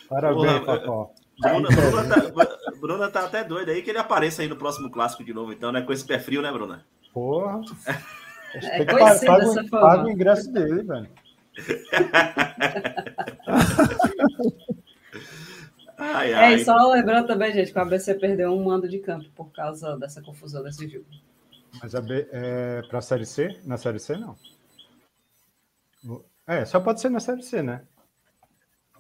[0.10, 1.12] Parabéns, Papó.
[1.40, 5.24] Bruna, Bruna, tá, Bruna tá até doida aí que ele apareça aí no próximo clássico
[5.24, 5.82] de novo, então, né?
[5.82, 6.86] Com esse pé frio, né, Bruna?
[7.14, 7.62] Porra.
[8.56, 11.10] É paga, paga o ingresso dele, velho.
[15.98, 16.54] Ai, É, ai.
[16.56, 19.98] e só lembrando também, gente, que o ABC perdeu um mando de campo por causa
[19.98, 21.06] dessa confusão desse jogo.
[21.82, 23.60] Mas a B, é, para a Série C?
[23.64, 24.36] Na Série C, não.
[26.46, 27.82] É, só pode ser na Série C, né?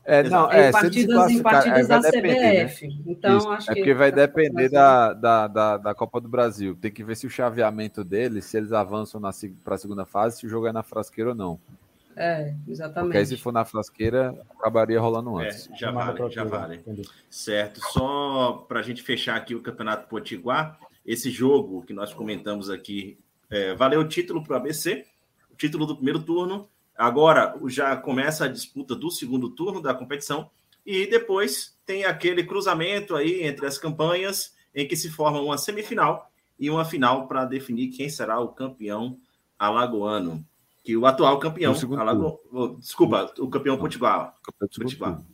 [0.05, 2.65] É, não, é, partidas, em classificar- partidas da depender, né?
[2.67, 3.03] CBF.
[3.07, 3.79] Então, Isso, acho é que.
[3.79, 6.75] porque vai depender da, da, da, da Copa do Brasil.
[6.75, 9.21] Tem que ver se o chaveamento deles, se eles avançam
[9.63, 11.59] para a segunda fase, se o jogo é na frasqueira ou não.
[12.15, 13.37] É, Porque aí, se exatamente.
[13.37, 15.67] for na frasqueira, acabaria rolando É, antes.
[15.75, 16.83] já Manda vale, já vale.
[17.29, 17.79] Certo.
[17.91, 23.17] Só para a gente fechar aqui o Campeonato Potiguar, esse jogo que nós comentamos aqui
[23.49, 25.05] é, valeu o título para o ABC,
[25.51, 26.67] o título do primeiro turno.
[26.95, 30.49] Agora já começa a disputa do segundo turno da competição
[30.85, 36.29] e depois tem aquele cruzamento aí entre as campanhas em que se forma uma semifinal
[36.59, 39.17] e uma final para definir quem será o campeão
[39.57, 40.45] alagoano.
[40.83, 42.41] Que o atual campeão, Alago...
[42.51, 44.33] oh, desculpa, o campeão potiguar.
[44.59, 45.15] Do segundo Potiguar.
[45.15, 45.33] turno.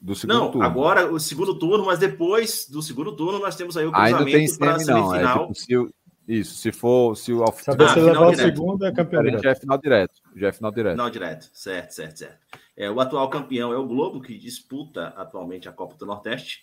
[0.00, 0.66] Do segundo Não, turno.
[0.66, 4.74] agora o segundo turno, mas depois do segundo turno nós temos aí o cruzamento para
[4.74, 5.14] a semi, não.
[5.14, 5.52] É, semifinal.
[5.52, 5.94] tipo, se,
[6.26, 7.16] isso, se for.
[7.16, 8.56] Se o Se a BC Ah, final levar o direto.
[8.56, 10.20] segundo, é campeão já é final direto.
[10.34, 10.96] Já é final direto.
[10.96, 11.50] Não, direto.
[11.52, 12.38] Certo, certo, certo.
[12.76, 16.60] É, o atual campeão é o Globo, que disputa atualmente a Copa do Nordeste.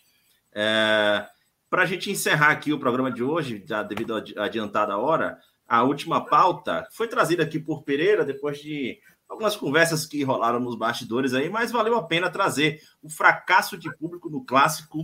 [0.54, 5.84] Para a gente encerrar aqui o programa de hoje, já devido à adiantada hora, a
[5.84, 9.00] última pauta foi trazida aqui por Pereira, depois de
[9.30, 13.90] algumas conversas que rolaram nos bastidores aí, mas valeu a pena trazer o fracasso de
[13.96, 15.00] público no clássico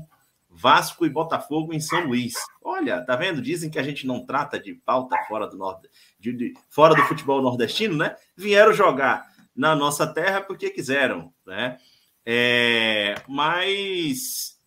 [0.60, 2.34] Vasco e Botafogo em São Luís.
[2.64, 3.42] Olha, tá vendo?
[3.42, 5.88] Dizem que a gente não trata de pauta fora do norte,
[6.20, 8.16] de- de- fora do futebol nordestino, né?
[8.36, 11.78] Vieram jogar na nossa terra porque quiseram, né?
[12.26, 14.60] É, mas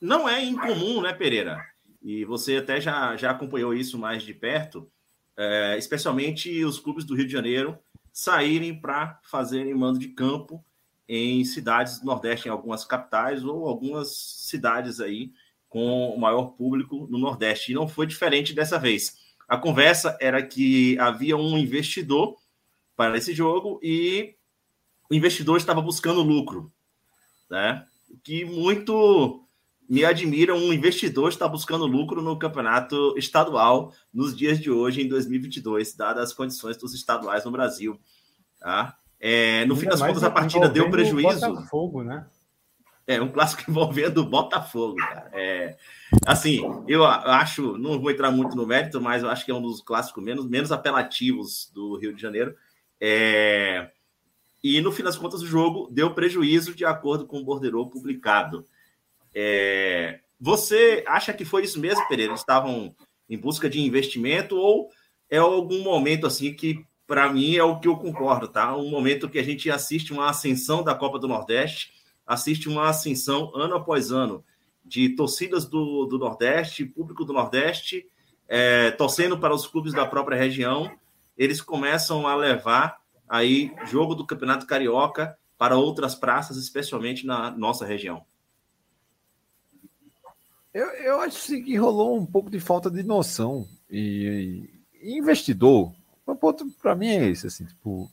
[0.00, 1.58] não é incomum, né, Pereira?
[2.02, 4.90] E você até já, já acompanhou isso mais de perto,
[5.36, 7.78] é, especialmente os clubes do Rio de Janeiro
[8.12, 10.62] saírem para fazerem mando de campo
[11.12, 15.32] em cidades do Nordeste, em algumas capitais ou algumas cidades aí
[15.68, 17.72] com o maior público no Nordeste.
[17.72, 19.18] E não foi diferente dessa vez.
[19.48, 22.36] A conversa era que havia um investidor
[22.94, 24.36] para esse jogo e
[25.10, 26.72] o investidor estava buscando lucro,
[27.50, 27.84] né?
[28.22, 29.44] Que muito
[29.88, 35.08] me admira um investidor estar buscando lucro no campeonato estadual nos dias de hoje, em
[35.08, 37.98] 2022, dadas as condições dos estaduais no Brasil.
[38.60, 38.96] Tá?
[39.20, 41.40] É, no fim das contas, a partida deu prejuízo.
[41.40, 42.26] Botafogo, né?
[43.06, 45.30] É um clássico envolvendo o Botafogo, cara.
[45.32, 45.76] É,
[46.26, 49.62] assim, eu acho, não vou entrar muito no mérito, mas eu acho que é um
[49.62, 52.54] dos clássicos menos, menos apelativos do Rio de Janeiro.
[53.00, 53.90] É,
[54.62, 58.64] e no fim das contas, o jogo deu prejuízo de acordo com o borderô publicado.
[59.34, 62.32] É, você acha que foi isso mesmo, Pereira?
[62.32, 62.94] Eles estavam
[63.28, 64.88] em busca de investimento ou
[65.28, 68.76] é algum momento assim que, para mim, é o que eu concordo, tá?
[68.76, 71.92] Um momento que a gente assiste uma ascensão da Copa do Nordeste,
[72.24, 74.44] assiste uma ascensão ano após ano
[74.84, 78.06] de torcidas do, do Nordeste, público do Nordeste,
[78.46, 80.88] é, torcendo para os clubes da própria região.
[81.36, 87.84] Eles começam a levar aí jogo do Campeonato Carioca para outras praças, especialmente na nossa
[87.84, 88.24] região.
[90.72, 93.66] Eu, eu acho assim, que rolou um pouco de falta de noção.
[93.90, 94.70] E,
[95.02, 95.92] e investidor,
[96.32, 98.10] o ponto para mim é esse, assim, tipo,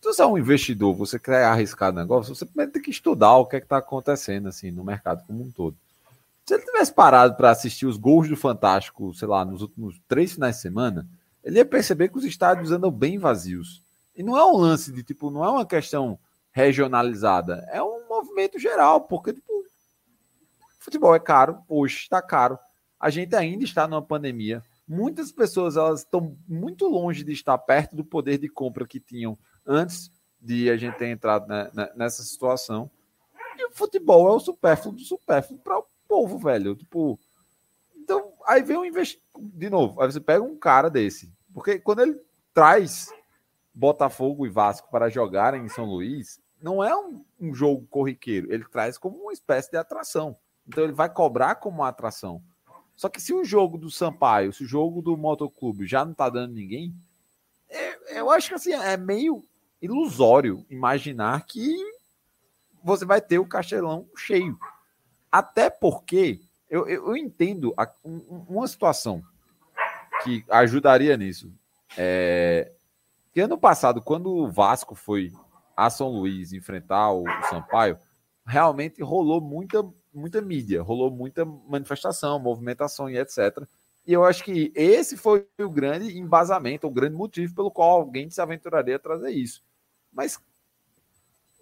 [0.00, 3.46] se você é um investidor, você quer arriscar negócio, você primeiro tem que estudar o
[3.46, 5.76] que é está acontecendo assim, no mercado como um todo.
[6.44, 10.32] Se ele tivesse parado para assistir os gols do Fantástico, sei lá, nos últimos três
[10.32, 11.08] finais de semana,
[11.42, 13.82] ele ia perceber que os estádios andam bem vazios.
[14.14, 16.18] E não é um lance de tipo, não é uma questão
[16.52, 19.64] regionalizada, é um movimento geral, porque tipo,
[20.78, 22.58] futebol é caro, hoje está caro.
[22.98, 24.62] A gente ainda está numa pandemia.
[24.86, 29.36] Muitas pessoas elas estão muito longe de estar perto do poder de compra que tinham
[29.66, 30.10] antes
[30.40, 32.90] de a gente ter entrado né, né, nessa situação.
[33.58, 36.76] E o futebol é o supérfluo do supérfluo para o povo, velho.
[36.76, 37.18] Tipo,
[37.96, 39.26] então, aí vem um investimento.
[39.36, 41.32] De novo, aí você pega um cara desse.
[41.52, 42.20] Porque quando ele
[42.54, 43.12] traz
[43.74, 48.52] Botafogo e Vasco para jogarem em São Luís, não é um, um jogo corriqueiro.
[48.52, 50.36] Ele traz como uma espécie de atração.
[50.66, 52.42] Então ele vai cobrar como uma atração.
[52.96, 56.30] Só que se o jogo do Sampaio, se o jogo do Motoclube já não tá
[56.30, 56.94] dando ninguém,
[57.68, 59.44] é- eu acho que assim, é meio
[59.82, 61.76] ilusório imaginar que
[62.82, 64.58] você vai ter o castelão cheio.
[65.30, 66.40] Até porque
[66.70, 69.22] eu, eu, eu entendo a- um- um- uma situação
[70.24, 71.52] que ajudaria nisso.
[71.98, 72.72] É,
[73.32, 75.30] que ano passado, quando o Vasco foi
[75.76, 77.98] a São Luís enfrentar o, o Sampaio,
[78.46, 79.84] realmente rolou muita,
[80.16, 83.66] muita mídia, rolou muita manifestação, movimentação e etc.
[84.06, 88.30] E eu acho que esse foi o grande embasamento, o grande motivo pelo qual alguém
[88.30, 89.62] se aventuraria a trazer isso.
[90.12, 90.38] Mas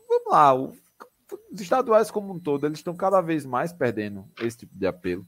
[0.08, 4.76] vamos lá, os estaduais como um todo, eles estão cada vez mais perdendo esse tipo
[4.76, 5.26] de apelo.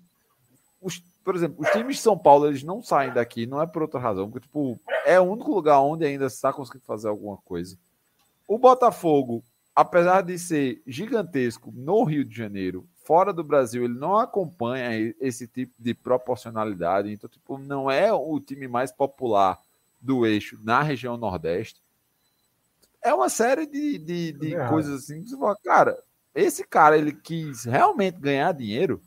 [0.80, 3.82] Os, por exemplo, os times de São Paulo, eles não saem daqui, não é por
[3.82, 7.78] outra razão, porque tipo, é o único lugar onde ainda está conseguindo fazer alguma coisa.
[8.46, 9.42] O Botafogo,
[9.74, 15.46] apesar de ser gigantesco no Rio de Janeiro, fora do Brasil, ele não acompanha esse
[15.46, 19.58] tipo de proporcionalidade, então tipo, não é o time mais popular
[20.00, 21.80] do eixo na região Nordeste
[23.06, 26.02] é uma série de, de, de é coisas assim que você fala, cara,
[26.34, 29.00] esse cara ele quis realmente ganhar dinheiro.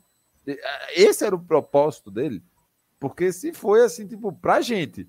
[0.94, 2.42] Esse era o propósito dele.
[2.98, 5.06] Porque se foi assim, tipo, pra gente,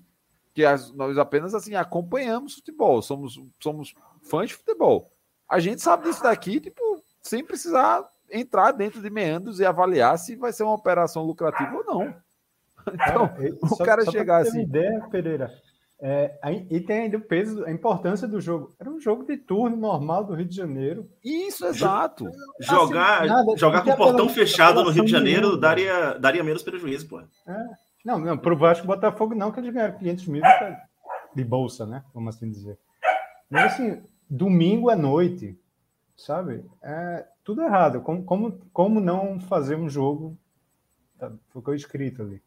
[0.52, 0.62] que
[0.94, 5.10] nós apenas assim acompanhamos futebol, somos, somos fãs de futebol.
[5.48, 10.34] A gente sabe disso daqui, tipo, sem precisar entrar dentro de meandros e avaliar se
[10.34, 12.14] vai ser uma operação lucrativa ou não.
[12.84, 14.62] Então, é, o só, cara só chegar assim.
[14.62, 15.52] ideia, Pereira,
[16.04, 16.36] é,
[16.68, 18.74] e tem ainda o peso, a importância do jogo.
[18.76, 21.08] Era um jogo de turno normal do Rio de Janeiro.
[21.22, 22.28] Isso, exato.
[22.58, 27.08] Jogar, assim, jogar com o portão fechado no Rio de Janeiro daria, daria menos prejuízo,
[27.08, 27.20] pô.
[27.20, 27.66] É.
[28.04, 30.42] Não, não, pro Vasco Botafogo não, que eles ganharam 500 mil
[31.36, 32.02] de bolsa, né?
[32.12, 32.76] Vamos assim dizer.
[33.48, 35.56] Mas assim, domingo à noite,
[36.16, 36.64] sabe?
[36.82, 38.00] É tudo errado.
[38.00, 40.36] Como, como, como não fazer um jogo?
[41.18, 42.42] Tá, ficou escrito ali.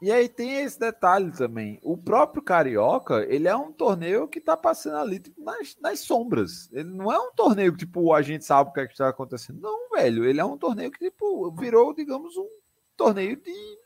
[0.00, 1.80] E aí tem esse detalhe também.
[1.82, 6.70] O próprio Carioca, ele é um torneio que tá passando ali tipo, nas, nas sombras.
[6.72, 9.08] Ele não é um torneio que, tipo, a gente sabe o que é que está
[9.08, 9.60] acontecendo.
[9.60, 10.24] Não, velho.
[10.24, 12.48] Ele é um torneio que, tipo, virou, digamos, um
[12.96, 13.78] torneio de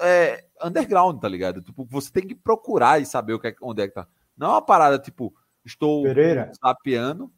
[0.00, 1.60] é, underground, tá ligado?
[1.60, 4.08] Tipo, você tem que procurar e saber o que é, onde é que tá.
[4.34, 6.50] Não é uma parada, tipo, estou Pereira.
[6.58, 7.30] sapeando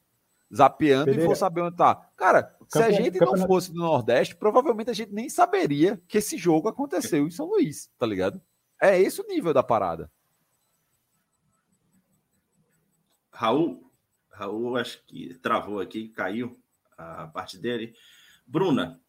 [0.55, 1.25] zapeando Pereira.
[1.25, 1.95] e vou saber onde tá.
[2.17, 6.37] Cara, se a gente não fosse do Nordeste, provavelmente a gente nem saberia que esse
[6.37, 8.41] jogo aconteceu em São Luís, tá ligado?
[8.81, 10.11] É esse o nível da parada.
[13.31, 13.91] Raul,
[14.31, 16.57] Raul acho que travou aqui, caiu
[16.97, 17.95] a parte dele.
[18.47, 19.01] Bruna,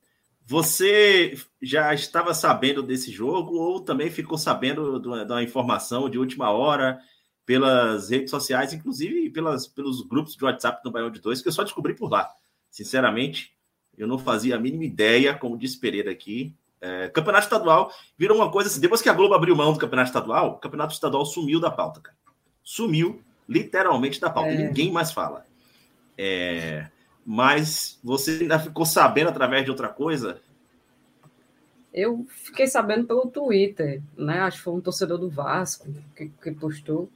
[0.45, 6.99] você já estava sabendo desse jogo ou também ficou sabendo da informação de última hora?
[7.47, 11.51] Pelas redes sociais, inclusive pelas, pelos grupos de WhatsApp do Baião de Dois, que eu
[11.53, 12.29] só descobri por lá.
[12.69, 13.53] Sinceramente,
[13.97, 16.53] eu não fazia a mínima ideia, como disse Pereira aqui.
[16.81, 18.81] É, campeonato estadual virou uma coisa assim.
[18.81, 22.01] Depois que a Globo abriu mão do campeonato estadual, o campeonato estadual sumiu da pauta,
[22.01, 22.17] cara.
[22.61, 24.49] Sumiu literalmente da pauta.
[24.49, 24.67] É.
[24.67, 25.45] Ninguém mais fala.
[26.17, 26.87] É,
[27.25, 30.41] mas você ainda ficou sabendo através de outra coisa?
[31.93, 34.39] Eu fiquei sabendo pelo Twitter, né?
[34.41, 37.09] Acho que foi um torcedor do Vasco que, que postou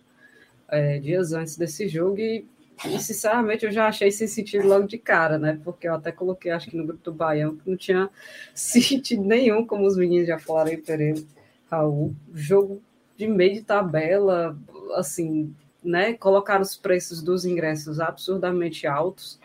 [0.71, 2.45] é, dias antes desse jogo e,
[2.85, 5.59] e, sinceramente, eu já achei sem sentido logo de cara, né?
[5.63, 8.09] Porque eu até coloquei, acho que no grupo do Baião, que não tinha
[8.55, 11.21] sentido nenhum, como os meninos já falaram aí, Pereira,
[11.69, 12.15] Raul.
[12.33, 12.81] Jogo
[13.15, 14.57] de meio de tabela,
[14.95, 15.53] assim,
[15.83, 16.13] né?
[16.13, 19.39] Colocar os preços dos ingressos absurdamente altos.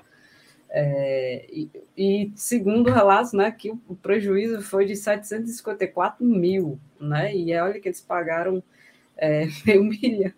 [0.70, 7.34] É, e, e, segundo relatos, né, que o, prejuízo foi de 754 mil, né?
[7.34, 8.62] E olha que eles pagaram
[9.16, 10.32] é, meio milhão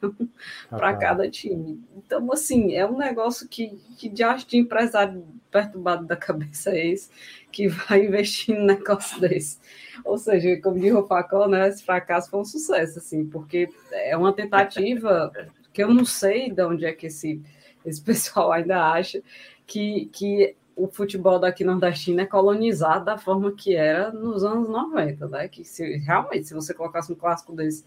[0.71, 1.83] para cada time.
[1.97, 6.89] Então, assim, é um negócio que, que de acho de empresário perturbado da cabeça é
[6.89, 7.11] esse
[7.51, 9.59] que vai investir num negócio desse.
[10.05, 14.17] Ou seja, como diz o Facol, né, esse fracasso foi um sucesso, assim, porque é
[14.17, 15.33] uma tentativa
[15.73, 17.43] que eu não sei de onde é que esse,
[17.85, 19.23] esse pessoal ainda acha
[19.67, 25.27] que, que o futebol daqui nordestino é colonizado da forma que era nos anos 90,
[25.29, 25.49] né?
[25.49, 27.85] Que se realmente, se você colocasse um clássico desse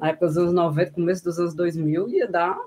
[0.00, 2.58] na época dos anos 90, começo dos anos 2000, ia dar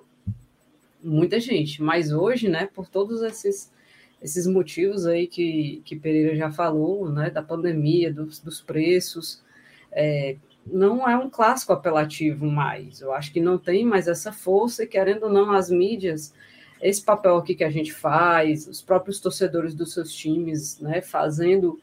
[1.04, 1.82] muita gente.
[1.82, 3.72] Mas hoje, né, por todos esses,
[4.22, 9.42] esses motivos aí que, que Pereira já falou, né, da pandemia, dos, dos preços,
[9.92, 13.02] é, não é um clássico apelativo mais.
[13.02, 16.34] Eu acho que não tem mais essa força, e querendo ou não, as mídias,
[16.82, 21.80] esse papel aqui que a gente faz, os próprios torcedores dos seus times, né, fazendo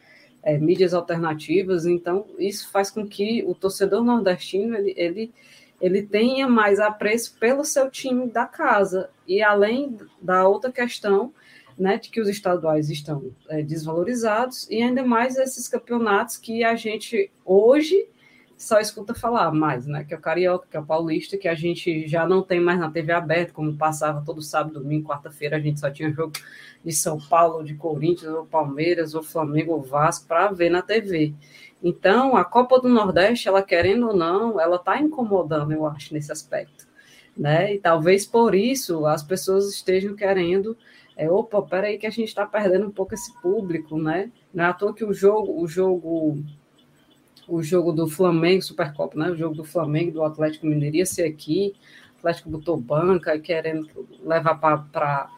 [0.46, 5.34] é, mídias alternativas, então isso faz com que o torcedor nordestino ele, ele,
[5.80, 11.34] ele tenha mais apreço pelo seu time da casa, e além da outra questão,
[11.76, 16.76] né, de que os estaduais estão é, desvalorizados, e ainda mais esses campeonatos que a
[16.76, 18.06] gente hoje
[18.56, 20.04] só escuta falar mais, né?
[20.04, 22.78] Que é o Carioca, que é o Paulista, que a gente já não tem mais
[22.78, 26.32] na TV aberta, como passava todo sábado, domingo, quarta-feira, a gente só tinha jogo
[26.82, 31.34] de São Paulo, de Corinthians, ou Palmeiras, ou Flamengo, ou Vasco, para ver na TV.
[31.82, 36.32] Então, a Copa do Nordeste, ela querendo ou não, ela está incomodando, eu acho, nesse
[36.32, 36.86] aspecto.
[37.36, 37.74] Né?
[37.74, 40.74] E talvez por isso as pessoas estejam querendo,
[41.14, 44.32] é, opa, peraí que a gente está perdendo um pouco esse público, né?
[44.54, 46.42] Não é à toa que o jogo, o jogo
[47.48, 49.30] o jogo do Flamengo, Supercopa, né?
[49.30, 51.74] O jogo do Flamengo do Atlético Mineiro ia ser aqui.
[52.16, 53.88] O Atlético botou banca querendo
[54.24, 55.28] levar para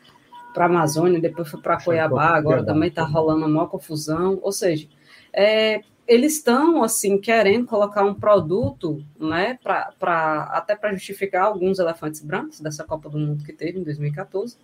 [0.54, 4.38] para a Amazônia, depois foi para Cuiabá, agora também está rolando uma maior confusão.
[4.42, 4.88] Ou seja,
[5.32, 11.78] é, eles estão assim querendo colocar um produto, né, pra, pra, até para justificar alguns
[11.78, 14.56] elefantes brancos dessa Copa do Mundo que teve em 2014.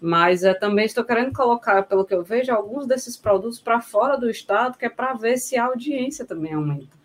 [0.00, 4.16] Mas é, também estou querendo colocar, pelo que eu vejo, alguns desses produtos para fora
[4.16, 6.96] do estado, que é para ver se a audiência também aumenta,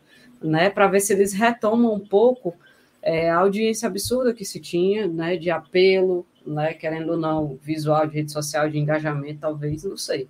[0.41, 0.70] né?
[0.70, 2.56] Para ver se eles retomam um pouco
[3.02, 5.38] é, a audiência absurda que se tinha, né?
[5.38, 6.74] De apelo, né?
[6.74, 10.28] Querendo ou não, visual de rede social, de engajamento, talvez, não sei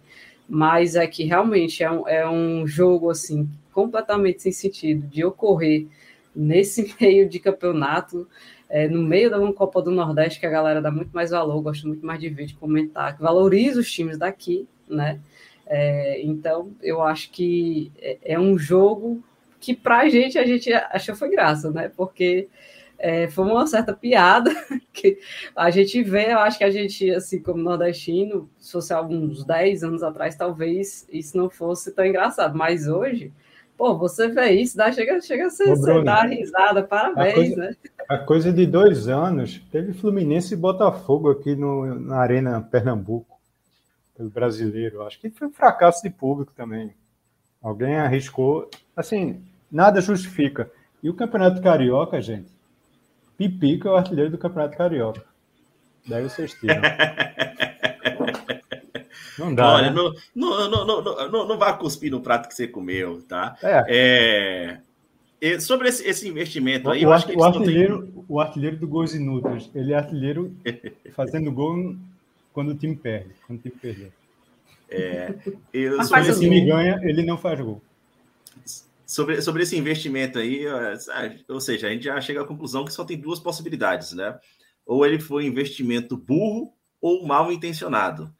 [0.47, 5.87] mas é que realmente é um, é um jogo assim completamente sem sentido de ocorrer
[6.35, 8.27] nesse meio de campeonato,
[8.69, 11.87] é, no meio da Copa do Nordeste que a galera dá muito mais valor, gosta
[11.87, 15.19] muito mais de ver, de comentar, que valoriza os times daqui, né?
[15.65, 19.23] É, então eu acho que é, é um jogo
[19.59, 21.89] que para a gente a gente achou foi graça, né?
[21.95, 22.49] Porque
[22.97, 24.49] é, foi uma certa piada
[24.93, 25.19] que
[25.55, 29.83] a gente vê, eu acho que a gente, assim, como nordestino, se fosse alguns 10
[29.83, 33.33] anos atrás, talvez isso não fosse tão engraçado, mas hoje,
[33.77, 37.33] pô, você vê isso, dá, chega, chega a ser, Ô, Bruno, dar risada, parabéns, a
[37.33, 37.75] coisa, né?
[38.09, 43.39] A coisa de dois anos, teve Fluminense e Botafogo aqui no, na Arena Pernambuco,
[44.15, 46.93] pelo brasileiro, acho que foi um fracasso de público também.
[47.61, 50.69] Alguém arriscou, assim, nada justifica.
[51.01, 52.51] E o Campeonato Carioca, gente,
[53.37, 55.23] Pipico é o artilheiro do Campeonato Carioca.
[56.07, 56.81] Daí vocês tiram.
[59.37, 59.73] Não dá.
[59.73, 59.95] Olha, né?
[59.95, 63.55] não, não, não, não, não, não vá cuspir no prato que você comeu, tá?
[63.63, 64.79] É.
[65.41, 68.25] é sobre esse, esse investimento aí, o, eu acho que o artilheiro, tem...
[68.29, 70.55] o artilheiro do gols inúteis, ele é artilheiro
[71.13, 71.95] fazendo gol
[72.53, 74.11] quando o time perde, quando o time perdeu.
[74.89, 75.33] É,
[75.73, 77.81] eu, Mas se o time ganha, ele não faz gol
[79.13, 80.65] sobre, sobre esse investimento aí,
[81.47, 84.37] ou seja, a gente já chega à conclusão que só tem duas possibilidades, né?
[84.85, 88.33] Ou ele foi investimento burro ou mal intencionado.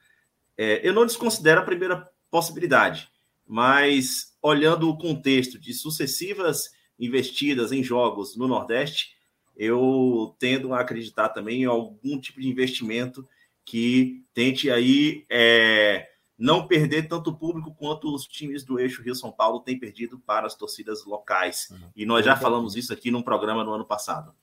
[0.58, 3.10] É, eu não desconsidero a primeira possibilidade,
[3.46, 9.16] mas olhando o contexto de sucessivas investidas em jogos no Nordeste,
[9.56, 13.28] eu tendo a acreditar também em algum tipo de investimento
[13.66, 19.62] que tente aí é, não perder tanto público quanto os times do eixo Rio-São Paulo
[19.62, 21.70] têm perdido para as torcidas locais.
[21.72, 21.90] Uhum.
[21.96, 24.34] E nós já falamos isso aqui num programa no ano passado.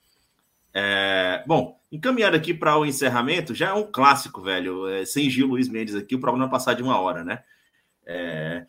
[0.73, 4.87] É, bom, encaminhando aqui para o encerramento, já é um clássico, velho.
[4.87, 7.43] É, sem Gil Luiz Mendes aqui, o programa passar de uma hora, né?
[8.05, 8.65] É,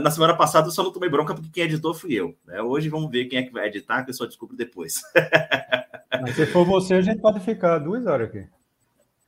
[0.00, 2.34] na semana passada eu só não tomei bronca porque quem editou fui eu.
[2.46, 2.60] Né?
[2.60, 5.02] Hoje vamos ver quem é que vai editar, que eu só descubro depois.
[6.20, 8.46] Mas se for você, a gente pode ficar duas horas aqui.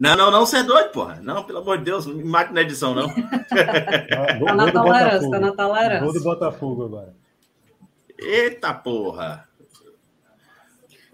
[0.01, 1.20] Não, não, não, você é doido, porra.
[1.23, 3.09] Não, pelo amor de Deus, não me mate na edição, não.
[3.14, 6.01] tá na tolerância, tá na tolerância.
[6.01, 7.14] Gol do Botafogo agora.
[8.18, 9.49] Eita, porra.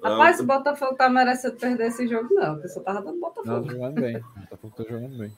[0.03, 2.55] Rapaz, o Botafogo tá merecendo perder esse jogo, não.
[2.55, 3.51] Porque só tava dando Botafogo.
[3.51, 4.17] Não, tá jogando bem.
[4.17, 5.33] O Botafogo tá jogando bem.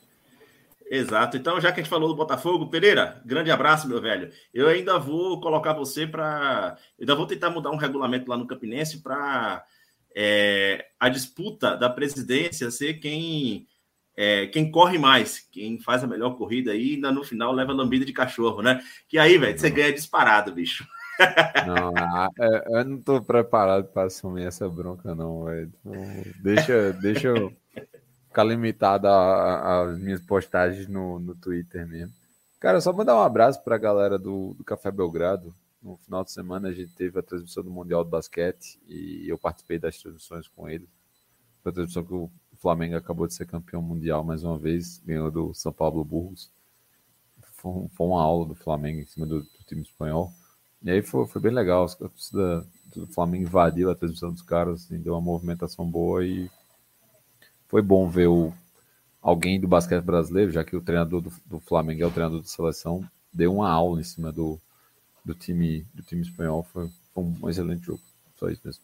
[0.90, 1.36] Exato.
[1.36, 4.32] Então, já que a gente falou do Botafogo, Pereira, grande abraço, meu velho.
[4.52, 6.76] Eu ainda vou colocar você para.
[6.98, 9.64] Ainda vou tentar mudar um regulamento lá no Campinense para
[10.14, 13.66] é, a disputa da presidência ser quem
[14.16, 18.04] é, quem corre mais, quem faz a melhor corrida aí, ainda no final leva lambida
[18.04, 18.82] de cachorro, né?
[19.08, 20.86] Que aí, velho, você ganha disparado, bicho.
[21.66, 21.92] Não,
[22.38, 25.72] é, eu não tô preparado para assumir essa bronca, não, velho.
[26.42, 27.52] Deixa, deixa eu
[28.28, 32.14] ficar limitado às minhas postagens no, no Twitter mesmo.
[32.58, 36.30] Cara, só mandar um abraço para a galera do, do Café Belgrado, no final de
[36.30, 40.46] semana a gente teve a transmissão do Mundial do Basquete e eu participei das transmissões
[40.46, 40.86] com ele.
[41.62, 45.30] Foi a transmissão que o Flamengo acabou de ser campeão mundial mais uma vez, ganhou
[45.30, 46.52] do São Paulo Burgos.
[47.54, 50.30] Foi, foi uma aula do Flamengo em cima do, do time espanhol.
[50.82, 51.84] E aí foi, foi bem legal.
[51.84, 56.50] A torcida do Flamengo invadiu a transmissão dos caras, assim, deu uma movimentação boa e
[57.68, 58.52] foi bom ver o,
[59.22, 62.50] alguém do basquete brasileiro, já que o treinador do, do Flamengo é o treinador de
[62.50, 64.58] seleção, deu uma aula em cima do,
[65.24, 68.00] do time do time espanhol foi, foi um excelente jogo.
[68.36, 68.82] Só isso mesmo.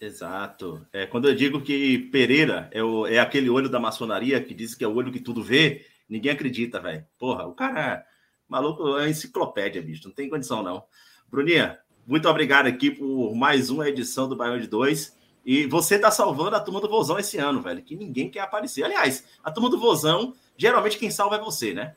[0.00, 0.86] Exato.
[0.92, 4.74] É, quando eu digo que Pereira é, o, é aquele olho da maçonaria que diz
[4.74, 7.04] que é o olho que tudo vê, ninguém acredita, velho.
[7.18, 8.06] Porra, o cara
[8.50, 10.08] maluco, é enciclopédia, bicho.
[10.08, 10.82] Não tem condição, não.
[11.30, 15.16] Bruninha, muito obrigado aqui por mais uma edição do Baião de Dois.
[15.46, 18.82] E você tá salvando a turma do Vozão esse ano, velho, que ninguém quer aparecer.
[18.82, 21.94] Aliás, a turma do Vozão, geralmente quem salva é você, né?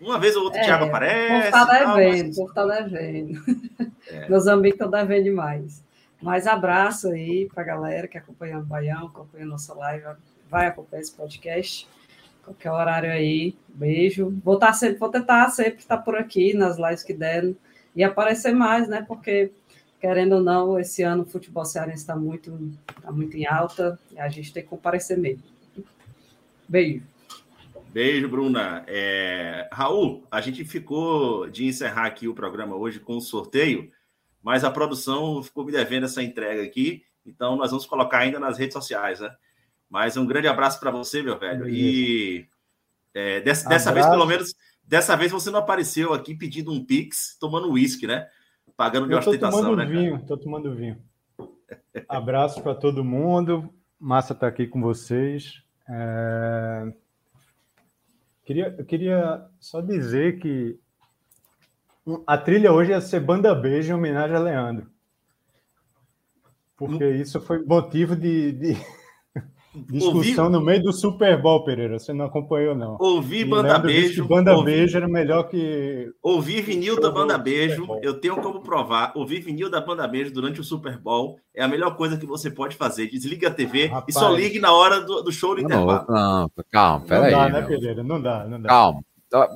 [0.00, 1.50] Uma vez ou outra o é, Thiago aparece.
[1.50, 2.36] Por estar devendo, mas...
[2.36, 3.40] por estar devendo.
[4.08, 4.28] É.
[4.28, 5.82] Meus amigos estão devendo demais.
[6.22, 10.04] Mas abraço aí para a galera que acompanha o Baião, acompanha a nossa live,
[10.48, 11.88] vai acompanhar esse podcast.
[12.46, 14.32] Qualquer horário aí, beijo.
[14.44, 17.56] Vou, estar tá sempre, vou tentar sempre estar por aqui nas lives que deram
[17.94, 19.04] e aparecer mais, né?
[19.06, 19.50] Porque,
[20.00, 22.56] querendo ou não, esse ano o futebol cearense está muito,
[23.02, 25.42] tá muito em alta e a gente tem que comparecer mesmo.
[26.68, 27.02] Beijo.
[27.88, 28.84] Beijo, Bruna.
[28.86, 29.68] É...
[29.72, 33.90] Raul, a gente ficou de encerrar aqui o programa hoje com o sorteio,
[34.40, 38.56] mas a produção ficou me devendo essa entrega aqui, então nós vamos colocar ainda nas
[38.56, 39.34] redes sociais, né?
[39.88, 41.68] Mas um grande abraço para você, meu velho.
[41.68, 42.48] E
[43.14, 47.36] é, dessa, dessa vez, pelo menos, dessa vez você não apareceu aqui pedindo um pix,
[47.38, 48.28] tomando uísque, né?
[48.76, 49.86] Pagando de Eu tô ostentação, tomando né?
[49.86, 49.98] cara?
[49.98, 51.02] vinho, tô tomando vinho.
[52.08, 53.72] Abraço para todo mundo.
[53.98, 55.62] Massa estar aqui com vocês.
[55.88, 56.92] É,
[58.46, 60.78] Queria, eu queria só dizer que
[62.24, 64.88] a trilha hoje ia ser Banda Beijo em homenagem a Leandro.
[66.76, 68.72] Porque isso foi motivo de, de
[69.90, 71.98] discussão Ouvi- no meio do Super Bowl, Pereira.
[71.98, 72.96] Você não acompanhou, não.
[73.00, 74.24] Ouvi E Banda Leandro Beijo.
[74.26, 76.10] Banda ouvi- Beijo era melhor que.
[76.22, 79.12] Ouvir vinil da Banda Beijo, eu tenho como provar.
[79.14, 82.50] Ouvir vinil da Banda Beijo durante o Super Bowl é a melhor coisa que você
[82.50, 83.08] pode fazer.
[83.08, 84.04] Desliga a TV Rapaz.
[84.08, 86.06] e só ligue na hora do, do show do Não, intervalo.
[86.08, 87.30] não, calma, Não peraí.
[87.30, 87.68] dá, né, meu.
[87.68, 88.02] Pereira?
[88.02, 88.68] Não dá, não dá.
[88.68, 89.00] Calma.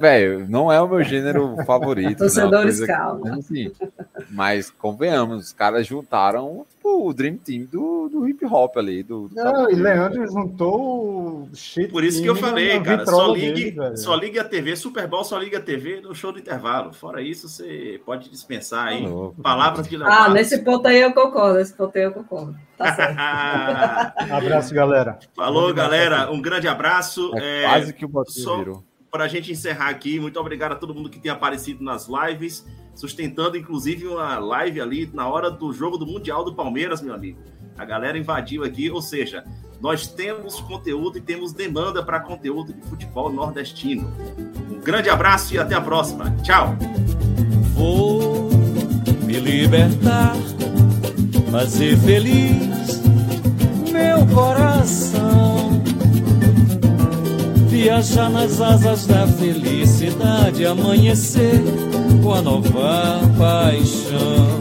[0.00, 2.18] Velho, não é o meu gênero favorito.
[2.18, 3.38] Torcedores, não, é uma coisa que- calma.
[3.38, 3.72] assim,
[4.30, 9.02] mas convenhamos, os caras juntaram tipo, o Dream Team do, do hip hop ali.
[9.02, 13.70] Do, do Não, e Leandro juntou shit Por isso que eu falei, cara, só ligue,
[13.72, 16.92] dele, só ligue a TV, Super Bowl só liga a TV no show do intervalo.
[16.92, 19.42] Fora isso, você pode dispensar aí Tá louco.
[19.42, 22.56] palavras de Ah, nesse ponto aí eu concordo, nesse ponto aí eu concordo.
[22.76, 23.16] Tá certo.
[24.32, 25.18] Abraço, galera.
[25.36, 26.30] Falou, galera.
[26.30, 27.30] Um grande abraço.
[27.36, 28.84] É, É, quase que o Botinho só- virou.
[29.10, 32.64] para a gente encerrar aqui, muito obrigado a todo mundo que tem aparecido nas lives,
[32.94, 37.38] sustentando inclusive uma live ali na hora do jogo do Mundial do Palmeiras, meu amigo.
[37.76, 39.44] A galera invadiu aqui, ou seja,
[39.80, 44.12] nós temos conteúdo e temos demanda para conteúdo de futebol nordestino.
[44.70, 46.30] Um grande abraço e até a próxima.
[46.42, 46.76] Tchau.
[47.74, 48.50] Vou
[49.24, 50.36] me libertar,
[51.50, 53.00] fazer feliz
[53.90, 55.49] meu coração.
[57.82, 61.62] Viajar nas asas da felicidade, amanhecer
[62.22, 64.60] com a nova paixão.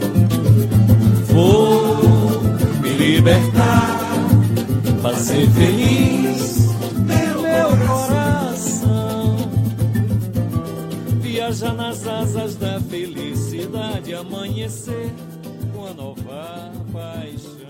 [1.26, 2.40] Vou
[2.80, 4.00] me libertar,
[5.02, 6.70] fazer feliz
[7.04, 9.36] meu coração.
[11.20, 15.12] Viajar nas asas da felicidade, amanhecer
[15.74, 17.60] com a nova paixão.